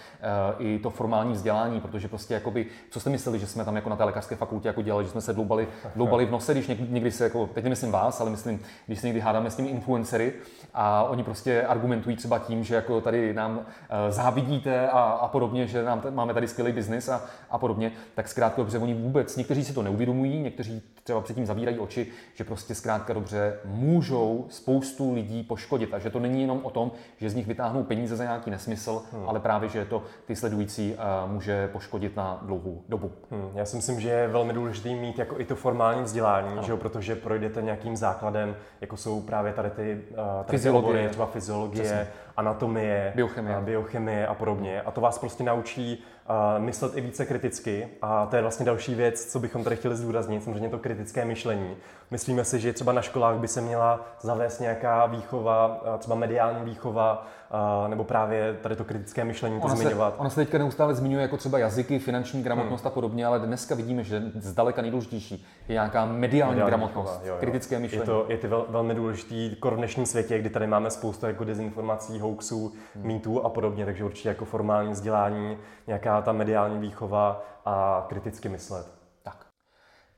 [0.59, 3.95] i to formální vzdělání, protože prostě jakoby, co jste mysleli, že jsme tam jako na
[3.95, 7.12] té lékařské fakultě jako dělali, že jsme se dloubali, dloubali v nose, když někdy, někdy
[7.12, 10.34] se jako, teď nemyslím vás, ale myslím, když se někdy hádáme s těmi influencery
[10.74, 13.64] a oni prostě argumentují třeba tím, že jako tady nám uh,
[14.10, 18.62] závidíte a, a podobně, že nám máme tady skvělý biznis a, a podobně, tak zkrátka
[18.62, 23.14] dobře, oni vůbec, někteří si to neuvědomují, někteří třeba předtím zavírají oči, že prostě zkrátka
[23.14, 27.47] dobře můžou spoustu lidí poškodit a že to není jenom o tom, že z nich
[27.47, 29.30] vytáhnou peníze za nějaký nesmysl, hmm.
[29.30, 33.12] ale právě, že to ty sledující uh, může poškodit na dlouhou dobu.
[33.32, 33.49] Hmm.
[33.55, 36.77] Já si myslím, že je velmi důležité mít jako i to formální vzdělání, že jo,
[36.77, 41.25] protože projdete nějakým základem, jako jsou právě tady ty, uh, tady fyziologie, ty obory, třeba
[41.25, 42.07] fyziologie, Přesně.
[42.39, 43.55] Anatomie, biochemie.
[43.55, 44.81] A biochemie a podobně.
[44.81, 47.87] A to vás prostě naučí uh, myslet i více kriticky.
[48.01, 51.75] A to je vlastně další věc, co bychom tady chtěli zdůraznit, samozřejmě to kritické myšlení.
[52.11, 57.27] Myslíme si, že třeba na školách by se měla zavést nějaká výchova, třeba mediální výchova,
[57.87, 60.13] nebo právě tady to kritické myšlení to ona zmiňovat.
[60.13, 62.87] Se, ona se teďka neustále zmiňuje jako třeba jazyky, finanční gramotnost hmm.
[62.87, 67.33] a podobně, ale dneska vidíme, že zdaleka nejdůležitější je nějaká mediální, mediální gramotnost, výchova, jo,
[67.33, 67.39] jo.
[67.39, 68.01] kritické myšlení.
[68.01, 71.43] Je to, je to vel, velmi důležitý v dnešním světě, kdy tady máme spoustu jako
[71.43, 73.07] dezinformací, hoaxů, hmm.
[73.07, 75.57] mýtů a podobně, takže určitě jako formální vzdělání,
[75.88, 78.99] nějaká ta mediální výchova a kriticky myslet.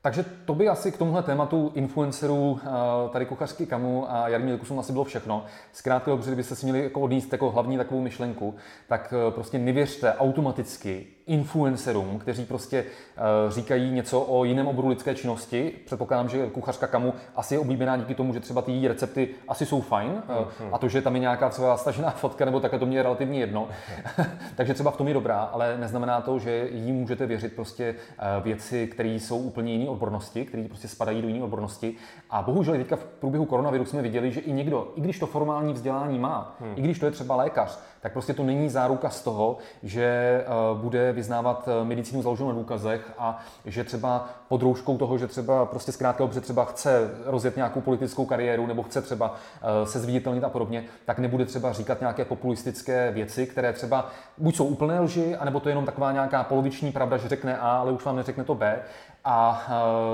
[0.03, 2.69] Takže to by asi k tomuhle tématu influencerů eh,
[3.09, 5.45] tady kuchařky Kamu a Jarmíl Kusum asi bylo všechno.
[5.73, 8.55] Zkrátka dobře, kdybyste si měli jako odníst jako hlavní takovou myšlenku,
[8.87, 15.15] tak eh, prostě nevěřte automaticky influencerům, kteří prostě uh, říkají něco o jiném oboru lidské
[15.15, 15.71] činnosti.
[15.85, 19.65] Předpokládám, že kuchařka Kamu asi je oblíbená díky tomu, že třeba ty její recepty asi
[19.65, 20.69] jsou fajn mm-hmm.
[20.71, 23.39] a to, že tam je nějaká třeba stažená fotka nebo takhle, to mě je relativně
[23.39, 23.67] jedno.
[24.55, 28.43] Takže třeba v tom je dobrá, ale neznamená to, že jí můžete věřit prostě uh,
[28.43, 31.95] věci, které jsou úplně jiné odbornosti, které prostě spadají do jiné odbornosti.
[32.29, 35.73] A bohužel teďka v průběhu koronaviru jsme viděli, že i někdo, i když to formální
[35.73, 36.73] vzdělání má, hmm.
[36.75, 40.43] i když to je třeba lékař, tak prostě to není záruka z toho, že
[40.73, 45.27] uh, bude vyznávat eh, medicínu založenou na důkazech a že třeba pod rouškou toho, že
[45.27, 49.99] třeba prostě zkrátka dobře třeba chce rozjet nějakou politickou kariéru nebo chce třeba uh, se
[49.99, 54.99] zviditelnit a podobně, tak nebude třeba říkat nějaké populistické věci, které třeba buď jsou úplné
[54.99, 58.15] lži, anebo to je jenom taková nějaká poloviční pravda, že řekne A, ale už vám
[58.15, 58.79] neřekne to B.
[59.25, 59.63] A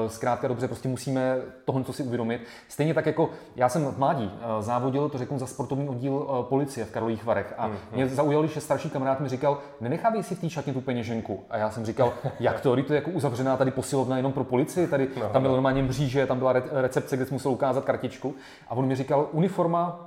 [0.03, 2.41] uh, zkrátka dobře, prostě musíme tohle si uvědomit.
[2.67, 6.45] Stejně tak jako já jsem v mládí uh, závodil, to řeknu, za sportovní oddíl uh,
[6.45, 7.53] policie v Karlových Varech.
[7.57, 7.95] A mm-hmm.
[7.95, 11.43] mě zaujalo, že starší kamarád mi říkal, nenechávej si v té šatně tu peněženku.
[11.49, 14.87] A já jsem říkal, jak to, to je jako uzavřená tady posilovna jenom pro policii,
[14.87, 15.57] tady no, tam bylo no.
[15.57, 18.35] normálně mříže, tam byla recepce, kde jsi musel ukázat kartičku.
[18.67, 20.06] A on mi říkal, uniforma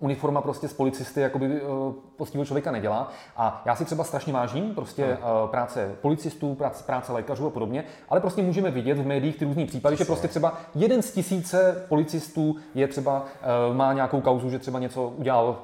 [0.00, 3.08] uniforma prostě z policisty jakoby uh, postihového člověka nedělá.
[3.36, 7.84] A já si třeba strašně vážím prostě uh, práce policistů, práce, práce lékařů a podobně,
[8.08, 11.86] ale prostě můžeme vidět v médiích ty různé případy, že prostě třeba jeden z tisíce
[11.88, 13.24] policistů je třeba,
[13.68, 15.58] uh, má nějakou kauzu, že třeba něco udělal,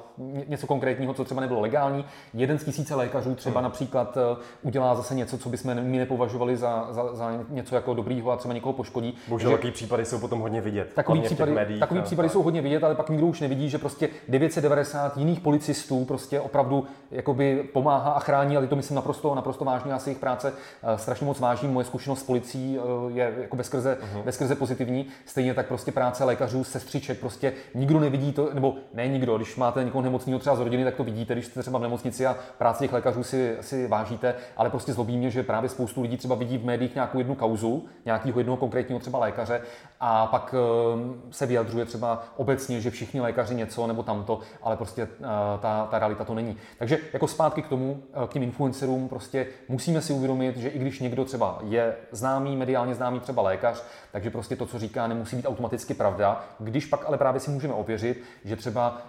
[0.47, 2.05] něco konkrétního, co třeba nebylo legální.
[2.33, 3.63] Jeden z tisíce lékařů třeba hmm.
[3.63, 8.31] například uh, udělá zase něco, co bychom my nepovažovali za, za, za něco jako dobrýho
[8.31, 9.17] a třeba někoho poškodí.
[9.27, 10.93] Bohužel takový případy jsou potom hodně vidět.
[10.93, 14.09] Takový případy, médiích, takový případy jsou hodně vidět, ale pak nikdo už nevidí, že prostě
[14.27, 19.91] 990 jiných policistů prostě opravdu jakoby pomáhá a chrání, ale to myslím naprosto, naprosto vážně,
[19.91, 23.55] já si jejich práce uh, strašně moc vážím, moje zkušenost s policií uh, je jako
[23.55, 24.23] bezkrze, uh-huh.
[24.23, 29.37] bezkrze pozitivní, stejně tak prostě práce lékařů, sestřiček, prostě nikdo nevidí to, nebo ne nikdo,
[29.37, 32.25] když máte někoho nemocného třeba z rodiny, tak to vidíte, když jste třeba v nemocnici
[32.25, 36.17] a práci těch lékařů si, si vážíte, ale prostě zlobí mě, že právě spoustu lidí
[36.17, 39.61] třeba vidí v médiích nějakou jednu kauzu, nějakého jednoho konkrétního třeba lékaře
[39.99, 40.55] a pak
[40.93, 45.25] ehm, se vyjadřuje třeba obecně, že všichni lékaři něco nebo tamto, ale prostě eh,
[45.61, 46.57] ta, ta realita to není.
[46.79, 50.79] Takže jako zpátky k tomu, eh, k těm influencerům, prostě musíme si uvědomit, že i
[50.79, 55.35] když někdo třeba je známý, mediálně známý třeba lékař, takže prostě to, co říká, nemusí
[55.35, 56.45] být automaticky pravda.
[56.59, 59.01] Když pak ale právě si můžeme ověřit, že třeba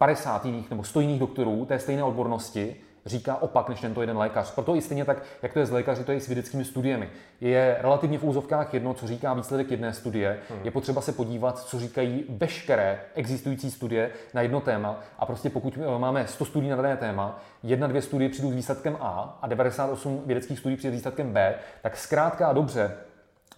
[0.00, 2.76] 50 eh, jiných nebo 100 jiných doktorů té stejné odbornosti
[3.06, 4.54] říká opak než tento jeden lékař.
[4.54, 7.08] Proto i stejně tak, jak to je s lékaři, to je i s vědeckými studiemi.
[7.40, 10.38] Je relativně v úzovkách jedno, co říká výsledek jedné studie.
[10.50, 10.60] Hmm.
[10.64, 15.00] Je potřeba se podívat, co říkají veškeré existující studie na jedno téma.
[15.18, 18.54] A prostě pokud eh, máme 100 studií na dané téma, jedna, dvě studie přijdou s
[18.54, 22.96] výsledkem A a 98 vědeckých studií přijde s výsledkem B, tak zkrátka a dobře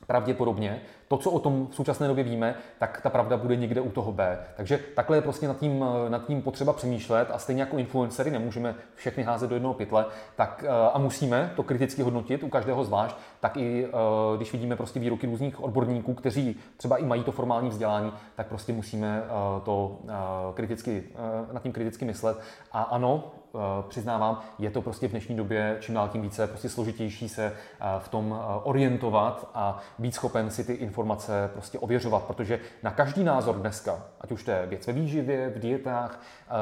[0.07, 0.80] pravděpodobně
[1.12, 4.12] to, co o tom v současné době víme, tak ta pravda bude někde u toho
[4.12, 4.38] B.
[4.57, 8.74] Takže takhle je prostě nad tím, nad tím potřeba přemýšlet a stejně jako influencery nemůžeme
[8.94, 10.05] všechny házet do jednoho pytle,
[10.36, 14.76] tak eh, a musíme to kriticky hodnotit u každého zvlášť, tak i eh, když vidíme
[14.76, 19.61] prostě výroky různých odborníků, kteří třeba i mají to formální vzdělání, tak prostě musíme eh,
[19.64, 19.98] to
[20.55, 21.05] kriticky,
[21.53, 22.40] nad tím kriticky myslet.
[22.72, 23.32] A ano,
[23.88, 27.53] přiznávám, je to prostě v dnešní době čím dál tím více prostě složitější se
[27.98, 33.57] v tom orientovat a být schopen si ty informace prostě ověřovat, protože na každý názor
[33.57, 36.53] dneska, ať už to je věc ve výživě, v dietách, eh,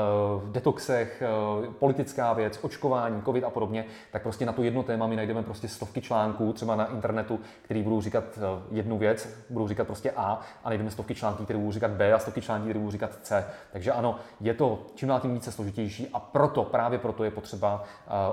[0.45, 5.07] v detoxech, eh, politická věc, očkování, covid a podobně, tak prostě na to jedno téma
[5.07, 9.68] my najdeme prostě stovky článků, třeba na internetu, který budou říkat eh, jednu věc, budou
[9.68, 12.78] říkat prostě A a najdeme stovky článků, které budou říkat B a stovky článků, které
[12.78, 13.47] budou říkat C.
[13.72, 17.85] Takže ano, je to čím dál tím více složitější a proto, právě proto je potřeba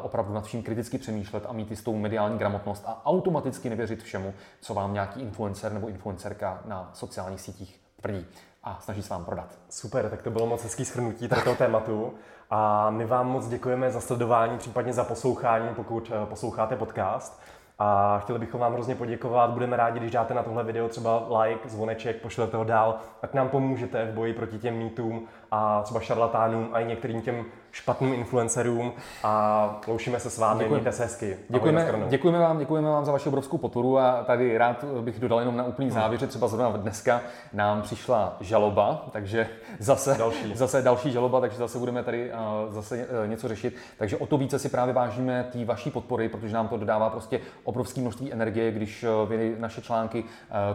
[0.01, 4.73] opravdu nad vším kriticky přemýšlet a mít jistou mediální gramotnost a automaticky nevěřit všemu, co
[4.73, 8.25] vám nějaký influencer nebo influencerka na sociálních sítích tvrdí
[8.63, 9.57] a snaží se vám prodat.
[9.69, 12.13] Super, tak to bylo moc hezký shrnutí tohoto tématu.
[12.49, 17.41] A my vám moc děkujeme za sledování, případně za poslouchání, pokud eh, posloucháte podcast.
[17.79, 19.49] A chtěli bychom vám hrozně poděkovat.
[19.49, 23.49] Budeme rádi, když dáte na tohle video třeba like, zvoneček, pošlete ho dál, ať nám
[23.49, 27.45] pomůžete v boji proti těm mýtům a třeba šarlatánům a i některým těm
[27.77, 30.73] špatným influencerům a loušíme se s vámi, Děkuji.
[30.73, 31.37] mějte se hezky.
[31.49, 35.57] Děkujeme, děkujeme, vám, děkujeme vám za vaši obrovskou podporu a tady rád bych dodal jenom
[35.57, 35.95] na úplný hmm.
[35.95, 37.21] závěr, že třeba zrovna dneska
[37.53, 39.49] nám přišla žaloba, takže
[39.79, 43.75] zase další, zase další žaloba, takže zase budeme tady uh, zase uh, něco řešit.
[43.97, 47.39] Takže o to více si právě vážíme té vaší podpory, protože nám to dodává prostě
[47.63, 50.23] obrovské množství energie, když uh, vy naše články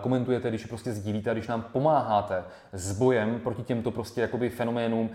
[0.01, 5.11] komentujete, když prostě sdílíte, když nám pomáháte s bojem proti těmto prostě jakoby fenoménům,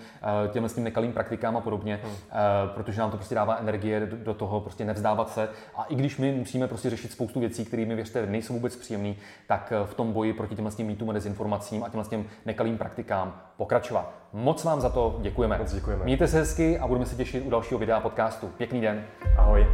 [0.51, 2.13] těmhle s tím nekalým praktikám a podobně podobně, hmm.
[2.32, 2.34] Eh,
[2.73, 5.49] protože nám to prostě dává energie do toho prostě nevzdávat se.
[5.75, 9.13] A i když my musíme prostě řešit spoustu věcí, které mi věřte nejsou vůbec příjemné,
[9.47, 14.13] tak eh, v tom boji proti těmhle mýtům a dezinformacím a těmhle nekalým praktikám pokračovat.
[14.34, 15.57] Moc vám za to děkujeme.
[15.57, 16.03] Moc děkujeme.
[16.03, 18.47] Mějte se hezky a budeme se těšit u dalšího videa podcastu.
[18.47, 19.05] Pěkný den.
[19.38, 19.67] Ahoj.